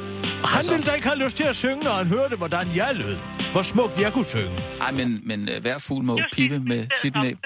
[0.57, 3.17] Altså- ville da ikke have lyst til at synge, når han hørte, hvordan jeg lød.
[3.55, 4.59] Hvor smukt jeg kunne synge.
[4.81, 7.39] Ej, men, men uh, hver fugl må pipe med sit næb.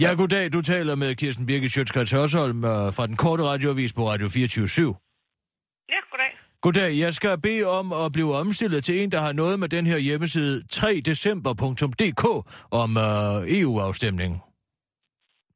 [0.00, 0.52] Ja, goddag.
[0.52, 4.66] Du taler med Kirsten Birgit Sjøtskrets Hørsholm øh, fra den korte radioavis på Radio 24
[5.88, 6.38] Ja, goddag.
[6.60, 6.98] Goddag.
[6.98, 9.98] Jeg skal bede om at blive omstillet til en, der har noget med den her
[9.98, 12.24] hjemmeside 3december.dk
[12.70, 14.38] om øh, EU-afstemningen.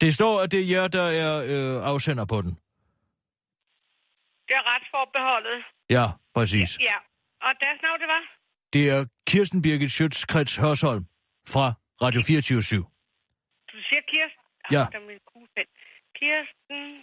[0.01, 2.51] Det står, at det er jer, der er øh, afsender på den.
[4.49, 5.59] Det er retsforbeholdet.
[5.91, 6.79] Ja, præcis.
[6.81, 6.97] Ja.
[7.47, 8.40] Og deres navn, det var?
[8.73, 11.05] Det er Kirsten Birgit Sjøtskrets Hørsholm
[11.49, 12.61] fra Radio 24
[13.73, 14.45] Du siger Kirsten?
[14.73, 14.85] Ja.
[16.15, 17.03] Kirsten...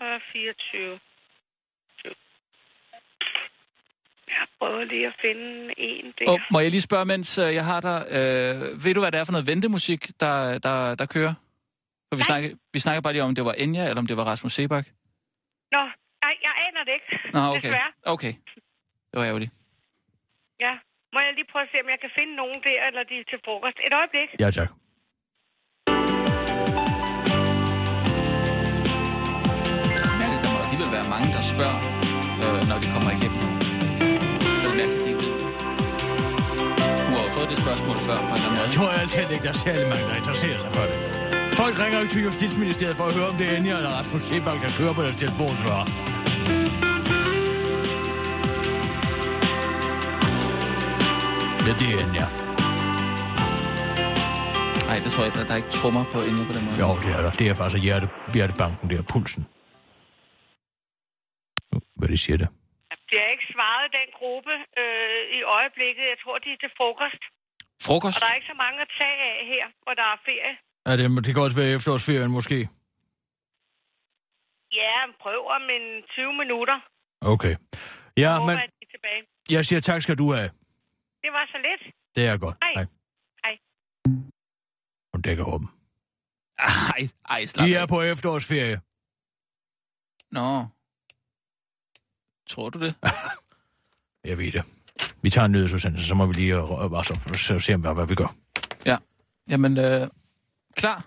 [0.00, 1.00] Og 24.
[4.28, 6.30] Jeg prøver lige at finde en der.
[6.30, 9.20] Og må jeg lige spørge, mens øh, jeg har dig, øh, ved du, hvad det
[9.20, 11.34] er for noget ventemusik, der, der, der kører?
[12.08, 14.24] For vi, snakker, vi snakker bare lige om, det var Enya, eller om det var
[14.24, 14.86] Rasmus Sebak.
[15.72, 15.82] Nå,
[16.82, 17.60] mener det ikke, Nå, okay.
[17.60, 17.90] desværre.
[18.14, 18.32] Okay,
[19.10, 19.52] det var ærgerligt.
[20.64, 20.72] Ja,
[21.14, 23.24] må jeg lige prøve at se, om jeg kan finde nogen der, eller de er
[23.30, 23.78] til frokost.
[23.86, 24.28] Et øjeblik.
[24.44, 24.70] Ja, tak.
[30.20, 31.80] Mærkeligt, der må alligevel være mange, der spørger,
[32.42, 33.42] øh, når de kommer igennem.
[34.60, 35.48] Det er mærkeligt, de ved det.
[37.06, 38.62] Du har jo fået det spørgsmål før på en måde.
[38.64, 40.98] Jeg tror altid ikke, der er særlig mange, der interesserer sig for det.
[41.60, 44.58] Folk ringer ikke til Justitsministeriet for at høre, om det er Anja eller Rasmus Sebak,
[44.64, 45.86] der kører på deres telefonsvarer.
[51.66, 52.26] Ja, det er Enya.
[54.88, 55.38] Nej, det tror jeg ikke.
[55.48, 56.76] Der er ikke trummer på inde på den måde.
[56.84, 57.32] Jo, det er der.
[57.40, 59.42] Det er faktisk hjerte, hjertebanken, det er pulsen.
[61.72, 62.48] Nu, Hvad de siger det?
[63.10, 66.04] Det er ikke svaret den gruppe øh, i øjeblikket.
[66.12, 67.22] Jeg tror, de er til frokost.
[67.86, 68.16] Frokost?
[68.16, 70.54] Og der er ikke så mange at tage af her, hvor der er ferie.
[70.90, 72.58] Er det, det kan også være efterårsferien måske.
[74.80, 76.76] Ja, prøv om en 20 minutter.
[77.34, 77.54] Okay.
[78.24, 78.66] Ja, men er
[79.50, 80.50] jeg siger tak skal du have.
[81.22, 81.94] Det var så lidt.
[82.16, 82.56] Det er godt.
[82.62, 82.86] Hej.
[83.44, 83.58] Hej.
[85.12, 85.68] Hun dækker åben.
[86.58, 87.82] Ej, ej, slap De af.
[87.82, 88.80] er på efterårsferie.
[90.30, 90.66] Nå.
[92.48, 92.96] Tror du det?
[94.30, 94.64] Jeg ved det.
[95.22, 98.14] Vi tager en nyhedsudsendelse, så må vi lige øh, altså, så se, hvad, hvad vi
[98.14, 98.34] gør.
[98.86, 98.96] Ja.
[99.50, 100.08] Jamen, øh,
[100.76, 101.06] klar,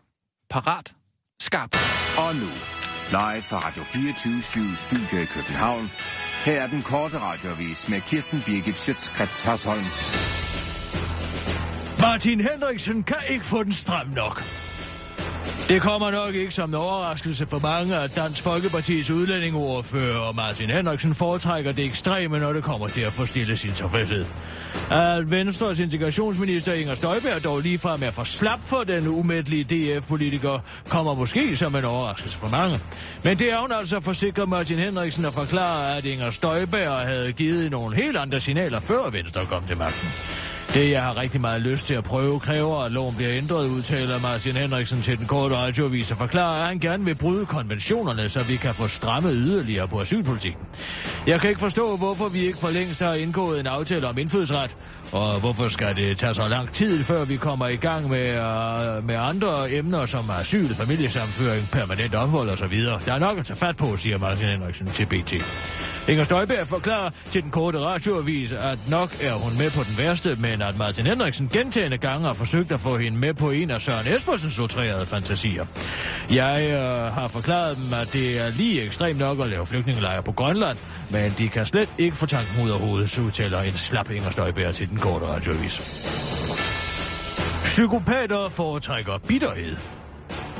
[0.49, 0.95] parat,
[1.41, 1.75] skarp.
[2.17, 2.49] Og nu,
[3.09, 5.89] live fra Radio 24 Studio i København.
[6.45, 9.83] Her er den korte radiovis med Kirsten Birgit Schøtzgrads Hasholm.
[12.01, 14.43] Martin Henriksen kan ikke få den stram nok.
[15.69, 21.15] Det kommer nok ikke som en overraskelse for mange, at Dansk Folkepartis udlændingeordfører Martin Henriksen
[21.15, 24.25] foretrækker det ekstreme, når det kommer til at forstille sin tilfredshed.
[24.91, 30.59] At Venstres integrationsminister Inger Støjberg dog ligefrem er for slap for den umættelige DF-politiker,
[30.89, 32.79] kommer måske som en overraskelse for mange.
[33.23, 37.71] Men det er hun altså forsikret Martin Henriksen at forklare, at Inger Støjberg havde givet
[37.71, 40.09] nogle helt andre signaler, før Venstre kom til magten.
[40.75, 44.19] Det, jeg har rigtig meget lyst til at prøve, kræver, at loven bliver ændret, udtaler
[44.19, 48.43] Martin Henriksen til den korte radioavis og forklarer, at han gerne vil bryde konventionerne, så
[48.43, 50.61] vi kan få strammet yderligere på asylpolitikken.
[51.27, 54.75] Jeg kan ikke forstå, hvorfor vi ikke for længst har indgået en aftale om indfødsret,
[55.11, 59.05] og hvorfor skal det tage så lang tid, før vi kommer i gang med, uh,
[59.07, 62.81] med andre emner som asyl, familiesamføring, permanent ophold osv.
[63.05, 65.33] Der er nok at tage fat på, siger Martin Henriksen til BT.
[66.09, 70.37] Inger Støjberg forklarer til den korte radioavis, at nok er hun med på den værste,
[70.39, 73.81] men at Martin Henriksen gentagende gange har forsøgt at få hende med på en af
[73.81, 75.65] Søren Espersens outrerede fantasier.
[76.31, 80.31] Jeg øh, har forklaret dem, at det er lige ekstremt nok at lave flygtningelejre på
[80.31, 80.77] Grønland,
[81.09, 84.29] men de kan slet ikke få tanken ud af hovedet, så udtaler en slap Inger
[84.29, 85.81] Støjberg til den korte radioavis.
[87.63, 89.75] Psykopater foretrækker bitterhed.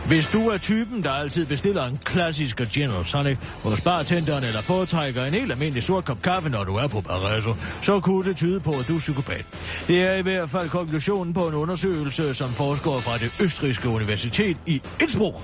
[0.08, 5.26] Hvis du er typen, der altid bestiller en klassisk General Sonic hos bartenderen eller foretrækker
[5.26, 8.60] en helt almindelig sort kop kaffe, når du er på Barreso, så kunne det tyde
[8.60, 9.46] på, at du er psykopat.
[9.88, 14.58] Det er i hvert fald konklusionen på en undersøgelse, som forskere fra det østrigske universitet
[14.66, 15.36] i Innsbruck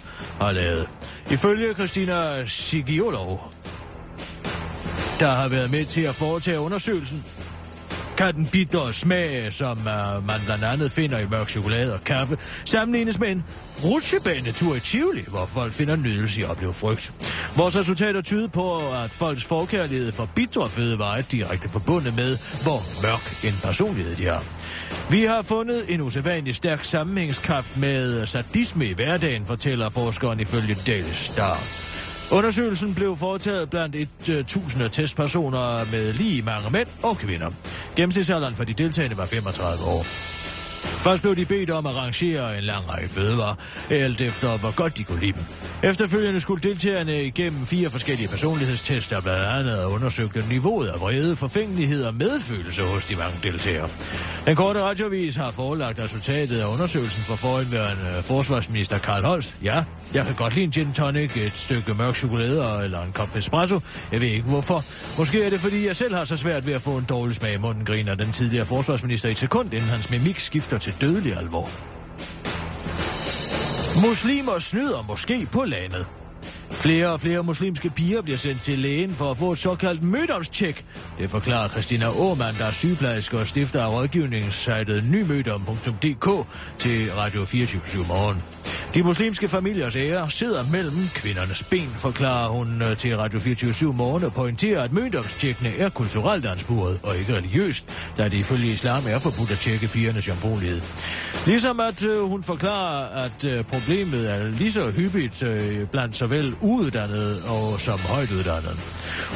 [0.42, 0.90] har lavet.
[1.32, 3.52] Ifølge Christina Sigiolov,
[5.20, 7.24] der har været med til at foretage undersøgelsen,
[8.22, 12.38] kan den bitter smag, som uh, man blandt andet finder i mørk chokolade og kaffe,
[12.66, 13.44] sammenlignes med en
[13.84, 17.14] rutsjebanetur i Tivoli, hvor folk finder nydelse i at opleve frygt.
[17.56, 23.02] Vores resultater tyder på, at folks forkærlighed for bitre fødevarer er direkte forbundet med, hvor
[23.02, 24.44] mørk en personlighed de har.
[25.10, 31.14] Vi har fundet en usædvanlig stærk sammenhængskraft med sadisme i hverdagen, fortæller forskeren ifølge Daily
[31.14, 31.91] Star.
[32.32, 37.52] Undersøgelsen blev foretaget blandt et øh, uh, tusinde testpersoner med lige mange mænd og kvinder.
[37.96, 40.06] Gennemsnitsalderen for de deltagende var 35 år.
[41.02, 43.56] Først blev de bedt om at rangere en lang række fødevarer,
[43.90, 45.44] alt efter hvor godt de kunne lide dem.
[45.84, 52.04] Efterfølgende skulle deltagerne igennem fire forskellige personlighedstests, der blandt andet undersøgte niveauet af vrede, forfængelighed
[52.04, 53.90] og medfølelse hos de mange deltagere.
[54.46, 59.56] Den korte radiovis har forelagt resultatet af undersøgelsen for forhenværende forsvarsminister Karl Holst.
[59.64, 59.84] Ja,
[60.14, 63.80] jeg kan godt lide en gin tonic, et stykke mørk chokolade eller en kop espresso.
[64.12, 64.84] Jeg ved ikke hvorfor.
[65.18, 67.54] Måske er det fordi, jeg selv har så svært ved at få en dårlig smag
[67.54, 71.38] i munden, griner den tidligere forsvarsminister i et sekund, inden hans mimik skifter til dødelig
[71.38, 71.70] alvor.
[74.08, 76.21] Muslimer snyder måske på landet.
[76.82, 80.86] Flere og flere muslimske piger bliver sendt til lægen for at få et såkaldt mødomstjek.
[81.20, 88.06] Det forklarer Christina Aumann, der er sygeplejerske og stifter af rådgivningssejtet nymødom.dk til Radio 24
[88.08, 88.44] morgen.
[88.94, 94.24] De muslimske familiers ære sidder mellem kvindernes ben, forklarer hun øh, til Radio 24 morgen
[94.24, 97.86] og pointerer, at mødomstjekkene er kulturelt ansporet og ikke religiøst,
[98.18, 100.82] da det ifølge islam er forbudt at tjekke pigernes jomfruelighed.
[101.46, 105.44] Ligesom at øh, hun forklarer, at øh, problemet er lige så hyppigt
[105.92, 108.76] blandt såvel uuddannet og som højtuddannede.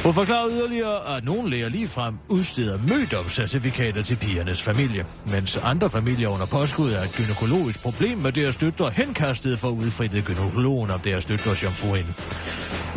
[0.04, 6.28] Hun forklarede yderligere, at nogle læger ligefrem udsteder mødomscertifikater til pigernes familie, mens andre familier
[6.28, 11.24] under påskud af et gynækologisk problem med deres døtre henkastet for udfrittet gynækologen om deres
[11.24, 12.12] døtres jomfruinde.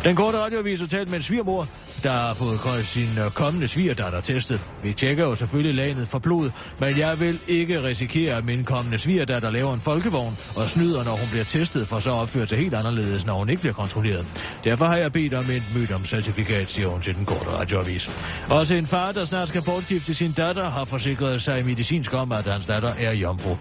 [0.03, 1.67] Den korte radioavis har talt med en svigermor,
[2.03, 4.61] der har fået sin øh, kommende svigerdatter testet.
[4.83, 8.97] Vi tjekker jo selvfølgelig lagenet for blod, men jeg vil ikke risikere, at min kommende
[8.97, 12.73] svigerdatter laver en folkevogn og snyder, når hun bliver testet, for så opfører sig helt
[12.73, 14.25] anderledes, når hun ikke bliver kontrolleret.
[14.63, 18.11] Derfor har jeg bedt om et mødomcertifikat, siger hun til den korte radioavis.
[18.49, 22.47] Også en far, der snart skal bortgifte sin datter, har forsikret sig medicinsk om, at
[22.47, 23.57] hans datter er jomfru.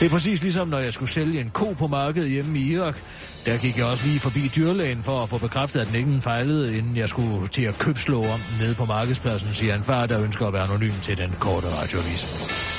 [0.00, 3.02] Det er præcis ligesom, når jeg skulle sælge en ko på markedet hjemme i Irak.
[3.46, 6.78] Der gik jeg også lige forbi dyrlægen for at få bekræftet, at den ikke fejlede,
[6.78, 10.46] inden jeg skulle til at købslå om nede på markedspladsen, siger en far, der ønsker
[10.46, 12.26] at være anonym til den korte radioavis.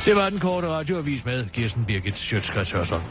[0.05, 3.01] Det var den korte radioavis med Kirsten Birgit Sjøtskrets Hørsson.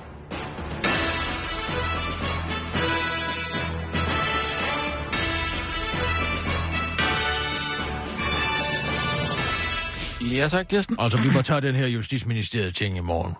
[10.21, 10.97] Ja, tak, Kirsten.
[10.99, 13.35] Altså, vi må tage den her justitsministeriet ting i morgen.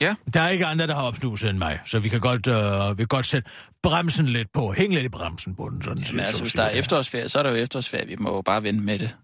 [0.00, 0.14] Ja.
[0.34, 3.02] Der er ikke andre, der har opsnuset end mig, så vi kan godt, øh, vi
[3.02, 3.50] kan godt sætte
[3.82, 4.72] bremsen lidt på.
[4.72, 7.28] Hæng lidt i bremsen på den, sådan Men set, altså, så hvis der er efterårsferie,
[7.28, 8.06] så er der jo efterårsferie.
[8.06, 9.16] Vi må jo bare vente med det.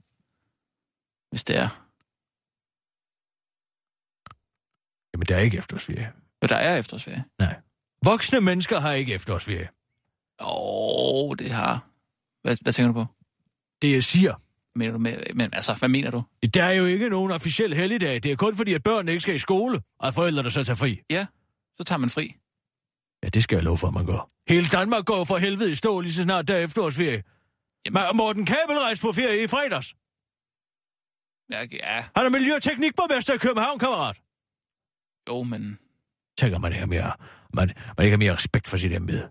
[1.31, 1.69] Hvis det er.
[5.15, 6.13] Jamen, der er ikke efterårsferie.
[6.43, 7.25] Jo, der er efterårsferie.
[7.39, 7.55] Nej.
[8.05, 9.69] Voksne mennesker har ikke efterårsferie.
[10.41, 11.87] Åh, oh, det har...
[12.43, 13.07] Hvad, hvad tænker du på?
[13.83, 14.35] Det jeg siger.
[14.77, 16.23] Mener du med, men altså, hvad mener du?
[16.55, 18.23] Der er jo ikke nogen officiel helligdag.
[18.23, 21.01] Det er kun fordi, at børnene ikke skal i skole, og forældrene så tager fri.
[21.11, 21.27] Ja,
[21.79, 22.35] så tager man fri.
[23.23, 24.31] Ja, det skal jeg love for, at man gør.
[24.49, 27.23] Hele Danmark går for helvede i stå lige så snart der er efterårsferie.
[27.87, 29.95] Jamen- Men Morten Kabel rejste på ferie i fredags.
[31.53, 34.17] Ja, ja, Han er miljøteknikborgmester i København, kammerat.
[35.29, 35.79] jo, men...
[36.39, 37.13] Tænker man ikke mere,
[37.55, 39.31] man, man ikke har mere respekt for sit embede.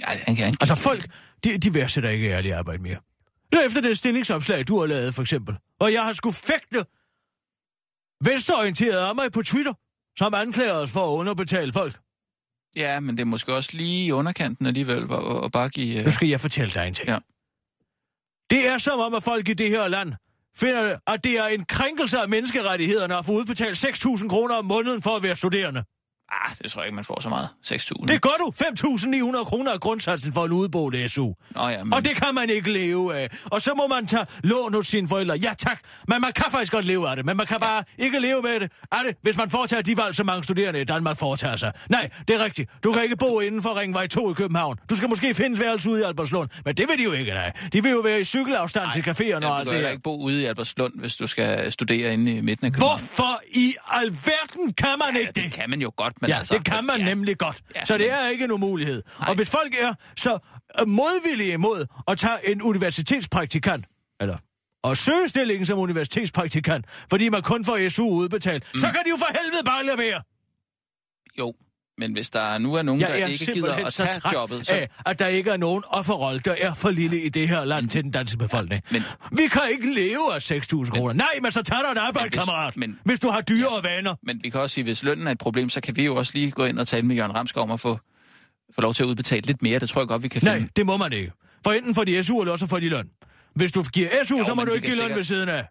[0.00, 1.02] Ja, han kan, han, Altså folk,
[1.44, 3.00] de, de værdsætter ikke ærligt arbejde mere.
[3.54, 6.84] Så efter det stillingsopslag, du har lavet for eksempel, og jeg har skulle fægte
[8.24, 9.72] venstreorienteret af mig på Twitter,
[10.18, 11.98] som anklager os for at underbetale folk.
[12.76, 16.00] Ja, men det er måske også lige i underkanten alligevel, at, at bare give...
[16.00, 16.12] Nu Uh...
[16.12, 17.08] skal jeg fortælle dig en ting.
[17.08, 17.18] Ja.
[18.50, 20.12] Det er som om, at folk i det her land
[20.56, 25.02] finder, at det er en krænkelse af menneskerettighederne at få udbetalt 6.000 kroner om måneden
[25.02, 25.84] for at være studerende.
[26.34, 27.48] Ah, det tror jeg ikke, man får så meget.
[27.66, 28.06] 6.000.
[28.06, 28.52] Det gør du.
[29.38, 31.32] 5.900 kroner er grundsatsen for en udeboende SU.
[31.50, 31.94] Nå ja, men...
[31.94, 33.28] Og det kan man ikke leve af.
[33.44, 35.34] Og så må man tage lån hos sine forældre.
[35.42, 37.24] Ja tak, men man kan faktisk godt leve af det.
[37.26, 40.16] Men man kan bare ikke leve med det, er det, hvis man foretager de valg,
[40.16, 41.72] som mange studerende i Danmark foretager sig.
[41.88, 42.70] Nej, det er rigtigt.
[42.84, 44.76] Du kan ikke bo inden for Ringvej 2 i København.
[44.90, 46.48] Du skal måske finde værelse ude i Albertslund.
[46.64, 47.52] Men det vil de jo ikke, nej.
[47.72, 49.80] De vil jo være i cykelafstand Nej, til caféerne og ja, alt du det kan
[49.84, 49.90] her.
[49.90, 52.98] ikke bo ude i Albertslund, hvis du skal studere inde i midten af København.
[52.98, 55.52] Hvorfor i alverden kan man Ja, ikke det det?
[55.52, 56.54] kan man jo godt, men Ja, altså...
[56.54, 57.62] det kan man ja, nemlig godt.
[57.76, 59.02] Ja, Så det men- er ikke en umulighed.
[59.20, 59.28] Nej.
[59.28, 60.38] Og hvis folk er så
[60.80, 63.86] øh, modvillige imod at tage en universitetspraktikant,
[64.20, 64.38] eller
[64.84, 68.78] og søge stillingen som universitetspraktikant, fordi man kun får SU udbetalt, mm.
[68.78, 70.22] så kan de jo for helvede bare levere.
[71.38, 71.54] Jo,
[71.98, 74.32] men hvis der nu er nogen, Jeg der er ikke gider at så tage træt
[74.32, 74.74] jobbet, så...
[74.74, 77.88] af, at der ikke er nogen offerrolle, der er for lille i det her land
[77.88, 78.82] til den danske befolkning.
[78.90, 81.12] men- Vi kan ikke leve af 6.000 kroner.
[81.12, 82.76] Nej, men så tager du et arbejde, hvis- kammerat.
[82.76, 84.14] men- Hvis du har dyre og vaner.
[84.22, 86.16] Men vi kan også sige, at hvis lønnen er et problem, så kan vi jo
[86.16, 87.98] også lige gå ind og tale med Jørgen Ramskov om at få,
[88.74, 89.78] få lov til at udbetale lidt mere.
[89.78, 90.58] Det tror jeg godt, vi kan finde.
[90.58, 91.32] Nej, det må man ikke.
[91.64, 93.08] For enten får de SU, eller også får de løn.
[93.54, 95.66] Hvis du giver SU, Jo, så må du ikke give løn sikkert- ved siden af.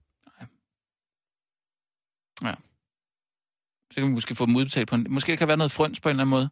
[3.92, 5.08] Så kan vi måske få dem udbetalt på en...
[5.10, 6.50] Måske der kan være noget frøns på en eller anden måde.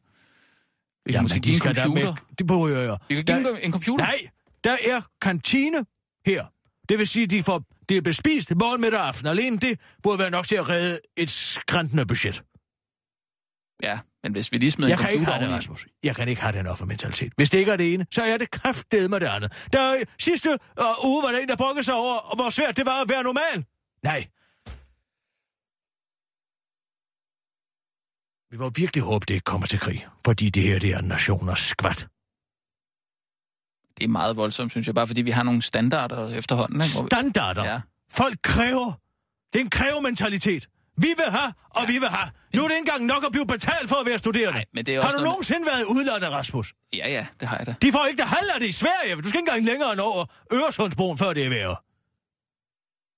[1.05, 2.05] Vi kan Jamen, måske de give en computer.
[2.05, 2.13] med...
[2.39, 2.97] De behøver jo...
[3.09, 4.05] Vi kan give Der- dem en computer.
[4.05, 4.19] Nej,
[4.63, 5.85] der er kantine
[6.25, 6.45] her.
[6.89, 9.27] Det vil sige, de får det er bespist morgen, middag og aften.
[9.27, 12.43] Alene det burde være nok til at redde et skræntende budget.
[13.83, 15.87] Ja, men hvis vi lige smider Jeg en kan ikke computer have det, Rasmus.
[16.03, 17.33] Jeg kan ikke have den offermentalitet.
[17.37, 19.67] Hvis det ikke er det ene, så er det kraftedeme med det andet.
[19.73, 20.49] Der er, sidste
[20.81, 23.23] uh, uge var der en, der brokkede sig over, hvor svært det var at være
[23.23, 23.65] normal.
[24.03, 24.27] Nej.
[28.51, 30.07] Vi må virkelig håbe, det ikke kommer til krig.
[30.25, 32.07] Fordi det her, det er nationers skvat.
[33.97, 36.81] Det er meget voldsomt, synes jeg, bare fordi vi har nogle standarder efterhånden.
[36.81, 37.01] Ikke?
[37.01, 37.63] Vi- Standarder.
[37.71, 37.81] Ja.
[38.11, 38.91] Folk kræver.
[39.53, 40.67] Det er en krævementalitet.
[40.97, 41.87] Vi vil have, og ja.
[41.87, 42.29] vi vil have.
[42.55, 44.51] Nu er det ikke engang nok at blive betalt for at være studerende.
[44.59, 46.73] Nej, men det er har også du noget- nogensinde været udlandet, Rasmus?
[46.93, 47.75] Ja, ja, det har jeg da.
[47.81, 49.15] De får ikke det halve af det i Sverige.
[49.15, 51.75] Du skal ikke engang længere end over Øresundsbroen, før det er værre.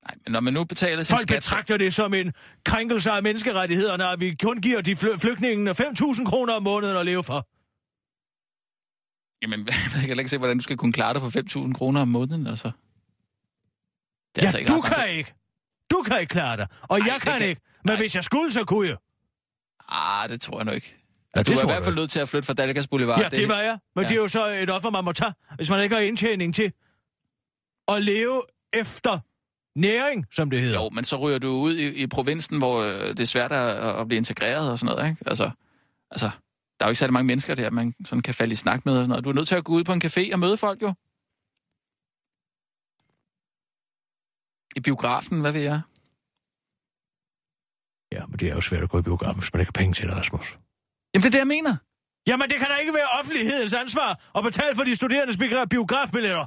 [0.07, 1.35] Nej, men når man nu betaler sin Folk skat...
[1.37, 2.33] betragter det som en
[2.65, 7.05] krænkelse af menneskerettighederne, at vi kun giver de fly- flygtningene 5.000 kroner om måneden at
[7.05, 7.47] leve for.
[9.41, 9.67] Jamen,
[9.99, 12.47] jeg kan ikke se, hvordan du skal kunne klare dig for 5.000 kroner om måneden,
[12.47, 12.67] altså.
[12.67, 15.33] Det er Ja, altså ikke du ret mange kan ikke.
[15.91, 16.67] Du kan ikke klare det.
[16.81, 17.61] Og Nej, jeg det kan, kan- ikke.
[17.85, 17.97] Men Nej.
[17.97, 18.97] hvis jeg skulle, så kunne jeg.
[19.89, 20.95] Ah, det tror jeg nu ikke.
[21.35, 23.21] Ja, Ja, du det er i hvert fald nødt til at flytte fra Dalgas Boulevard.
[23.21, 23.79] Ja, det var jeg.
[23.95, 24.09] Men Ja.
[24.09, 26.71] det er jo så et offer, man må tage, hvis man ikke har indtjening til
[27.87, 28.41] at leve
[28.73, 29.19] efter
[29.75, 30.83] næring, som det hedder.
[30.83, 33.99] Jo, men så ryger du ud i, i provinsen, hvor øh, det er svært at,
[33.99, 35.23] at blive integreret og sådan noget, ikke?
[35.25, 35.51] Altså,
[36.11, 36.29] altså
[36.79, 38.93] der er jo ikke særlig mange mennesker der, man sådan kan falde i snak med
[38.93, 39.23] og sådan noget.
[39.23, 40.93] Du er nødt til at gå ud på en café og møde folk jo.
[44.75, 45.81] I biografen, hvad ved jeg?
[48.11, 49.93] Ja, men det er jo svært at gå i biografen, hvis man ikke har penge
[49.93, 50.59] til det, Rasmus.
[51.13, 51.75] Jamen, det er det, jeg mener.
[52.27, 55.37] Jamen, det kan da ikke være offentlighedens ansvar at betale for de studerendes
[55.69, 56.45] biografbilletter.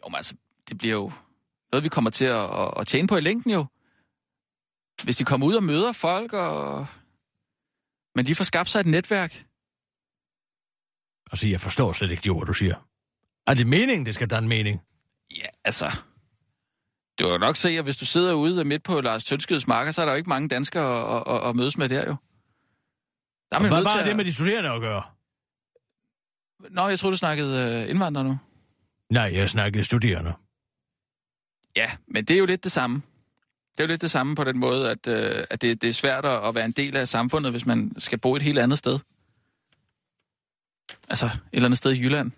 [0.00, 0.34] Jo, men altså,
[0.68, 1.10] det bliver jo
[1.72, 3.66] noget, vi kommer til at, at, at tjene på i længden jo.
[5.04, 6.86] Hvis de kommer ud og møder folk, og...
[8.14, 9.44] men de får skabt sig et netværk.
[11.32, 12.86] Altså, jeg forstår slet ikke de ord, du siger.
[13.46, 14.80] Er det meningen, det skal danne mening?
[15.36, 15.90] Ja, altså...
[17.18, 20.00] Du kan nok se, at hvis du sidder ude midt på Lars Tønskeds marker, så
[20.00, 22.16] er der jo ikke mange danskere at, at, at mødes med der jo.
[23.50, 25.02] Der er man Hvad var det med de studerende at gøre?
[26.70, 28.38] Nå, jeg troede, du snakkede øh, indvandrere nu.
[29.10, 30.32] Nej, jeg snakkede studerende.
[31.76, 33.02] Ja, men det er jo lidt det samme.
[33.72, 35.92] Det er jo lidt det samme på den måde, at, øh, at det, det er
[35.92, 38.98] svært at være en del af samfundet, hvis man skal bo et helt andet sted.
[41.08, 42.32] Altså, et eller andet sted i Jylland.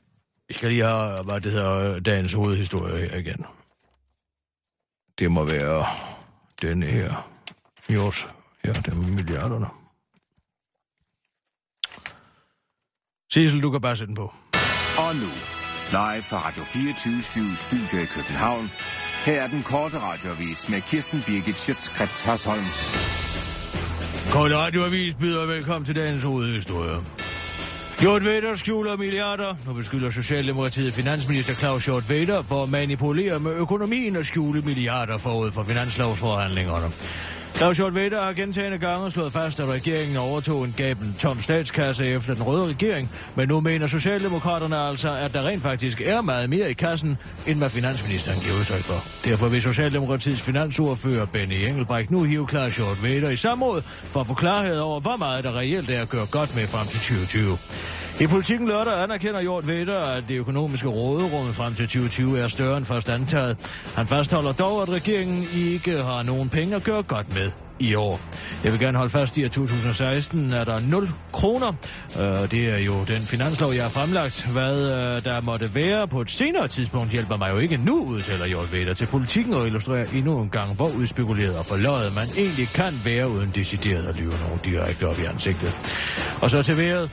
[0.49, 3.45] Vi skal lige have, hvad det hedder, dagens hovedhistorie her igen.
[5.18, 5.86] Det må være
[6.62, 7.30] denne her.
[7.91, 8.26] Jors.
[8.64, 9.66] Ja, den med milliarderne.
[13.32, 14.34] Sissel, du kan bare sætte den på.
[14.99, 15.30] Og nu,
[15.91, 18.70] live fra Radio 24 Studio i København.
[19.29, 22.64] Her er den korte radiovis med Kirsten Birgit Schøtzgrads Hasholm.
[24.31, 26.97] Kort Radioavis byder velkommen til dagens hovedhistorie.
[28.01, 29.55] Hjort Vader skjuler milliarder.
[29.66, 35.18] Nu beskylder Socialdemokratiet finansminister Claus Hjort Vader for at manipulere med økonomien og skjule milliarder
[35.18, 36.93] forud for finanslovsforhandlingerne.
[37.59, 42.07] Claus Hjort Vedder har gentagende gange slået fast, at regeringen overtog en gaben tom statskasse
[42.07, 46.51] efter den røde regering, men nu mener Socialdemokraterne altså, at der rent faktisk er meget
[46.51, 49.05] mere i kassen, end hvad finansministeren giver udtryk for.
[49.25, 54.27] Derfor vil Socialdemokratiets finansordfører Benny Engelbrecht nu hive Claus Hjort Vedder i samråd for at
[54.27, 57.59] få klarhed over, hvor meget der reelt er at gøre godt med frem til 2020.
[58.21, 62.77] I politikken lørdag anerkender Hjort Vedder, at det økonomiske råderum frem til 2020 er større
[62.77, 63.57] end først antaget.
[63.95, 68.21] Han fastholder dog, at regeringen ikke har nogen penge at gøre godt med i år.
[68.64, 71.73] Jeg vil gerne holde fast i, at 2016 er der 0 kroner.
[72.19, 74.49] Øh, Det er jo den finanslov, jeg har fremlagt.
[74.53, 78.47] Hvad øh, der måtte være på et senere tidspunkt, hjælper mig jo ikke nu, udtaler
[78.47, 82.69] Hjort Vedder til politikken og illustrerer endnu en gang, hvor udspekuleret og forløjet man egentlig
[82.69, 85.73] kan være, uden decideret at lyve nogen direkte op i ansigtet.
[86.41, 87.11] Og så til vejret.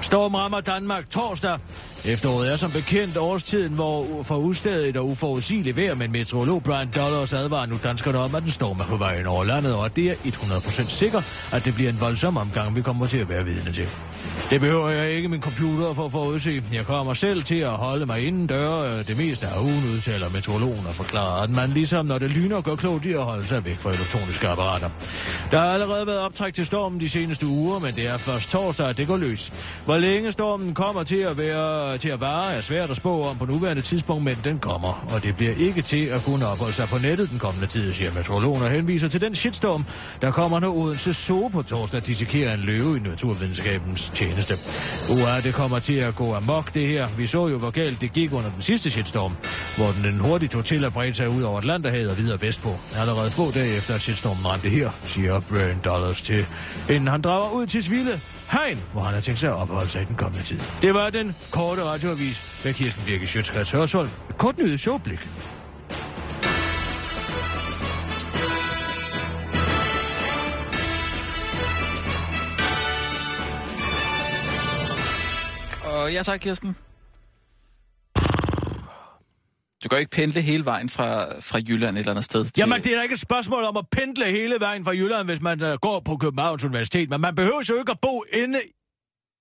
[0.00, 1.58] Storm rammer Danmark torsdag.
[2.04, 7.32] Efteråret er som bekendt årstiden, hvor for ustadigt og uforudsigeligt vejr, men meteorolog Brian Dollars
[7.32, 9.96] advarer nu danskerne om, at den storm er på vej ind over landet, og at
[9.96, 11.22] det er 100% sikker,
[11.52, 13.88] at det bliver en voldsom omgang, vi kommer til at være vidne til.
[14.50, 16.62] Det behøver jeg ikke min computer for at forudse.
[16.72, 20.86] Jeg kommer selv til at holde mig inden døre det meste af ugen, udtaler meteorologen
[20.88, 23.80] og forklarer, at man ligesom når det lyner gør klogt i at holde sig væk
[23.80, 24.88] fra elektroniske apparater.
[25.50, 28.88] Der har allerede været optræk til stormen de seneste uger, men det er først torsdag,
[28.88, 29.52] at det går løs.
[29.84, 33.38] Hvor længe stormen kommer til at være til at vare, er svært at spå om
[33.38, 36.88] på nuværende tidspunkt, men den kommer, og det bliver ikke til at kunne opholde sig
[36.88, 39.84] på nettet den kommende tid, siger meteorologen og henviser til den shitstorm,
[40.22, 44.54] der kommer, når Odense Zoo på torsdag dissekerer en løve i naturvidenskabens tjeneste.
[45.10, 47.08] Uha, det kommer til at gå amok det her.
[47.16, 49.36] Vi så jo, hvor galt det gik under den sidste shitstorm,
[49.76, 52.76] hvor den, den hurtigt tog til at brede sig ud over Atlanterhavet og videre vestpå.
[52.96, 56.46] Allerede få dage efter, at shitstormen ramte her, siger Brian Dollars til,
[56.90, 58.20] inden han drager ud til Svile
[58.50, 60.60] Hegn, hvor han har tænkt sig at opholde sig i den kommende tid.
[60.82, 64.10] Det var den korte radioavis med Kirsten Birke Sjøtskrets Hørsholm.
[64.30, 65.28] Et kort nyhedsoverblik.
[75.84, 76.76] Og ja tak, Kirsten.
[79.84, 82.44] Du kan ikke pendle hele vejen fra, fra Jylland et eller andet sted.
[82.44, 82.52] Til...
[82.58, 85.40] Jamen, det er da ikke et spørgsmål om at pendle hele vejen fra Jylland, hvis
[85.40, 88.60] man uh, går på Københavns Universitet, men man behøver jo ikke at bo inde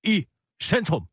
[0.04, 0.26] i
[0.64, 1.04] centrum.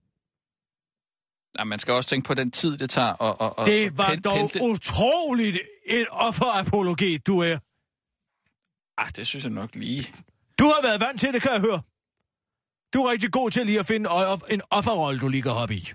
[1.58, 4.08] Ja, man skal også tænke på den tid, det tager at, at, at Det var
[4.08, 4.62] pen- dog pendle.
[4.62, 7.58] utroligt et offerapologet, du er.
[9.02, 10.12] Ah, det synes jeg nok lige.
[10.58, 11.82] Du har været vant til det, kan jeg høre.
[12.94, 14.10] Du er rigtig god til lige at finde
[14.50, 15.88] en offerrolle, du lige kan hoppe i.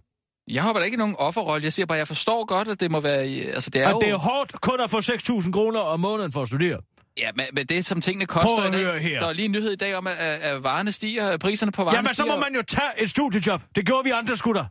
[0.50, 1.64] Jeg har da ikke nogen offerrolle.
[1.64, 3.28] Jeg siger bare, jeg forstår godt, at det må være...
[3.28, 4.00] i- Altså, det er At jo...
[4.00, 6.78] det er hårdt kun at få 6.000 kroner om måneden for at studere.
[7.18, 8.86] Ja, men, men det, som tingene koster Prøv at i dag...
[8.86, 9.20] høre her.
[9.20, 11.72] Der er lige en nyhed i dag om, at, at at varerne stiger, at priserne
[11.72, 12.40] på varerne Jamen, så må stiger.
[12.40, 13.62] man jo tage et studiejob.
[13.76, 14.66] Det gjorde vi andre skutter.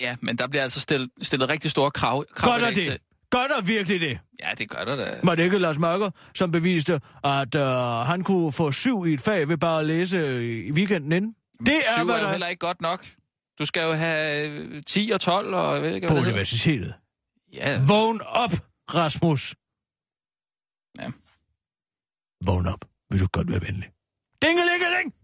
[0.00, 2.74] Ja, men der bliver altså stillet, stillet rigtig store krav, krav Godt i er dag
[2.76, 2.84] det.
[2.84, 2.98] til...
[3.30, 4.18] Godt er virkelig det.
[4.42, 5.16] Ja, det gør der da.
[5.22, 7.60] Var det ikke Lars Mørker, som beviste, at uh,
[8.06, 11.34] han kunne få syv i et fag ved bare at læse øh, i weekenden inden?
[11.66, 13.06] Det er, Syv er jo der heller ikke godt nok.
[13.58, 16.32] Du skal jo have øh, 10 og 12 og jeg ved ikke, på hvad hedder.
[16.32, 16.94] universitetet.
[17.52, 18.50] Ja, Vågn op,
[18.94, 19.54] Rasmus.
[20.98, 21.10] Ja.
[22.46, 22.84] Vågn op.
[23.10, 23.90] Vil du godt være venlig.
[24.42, 25.14] Dingelingeling!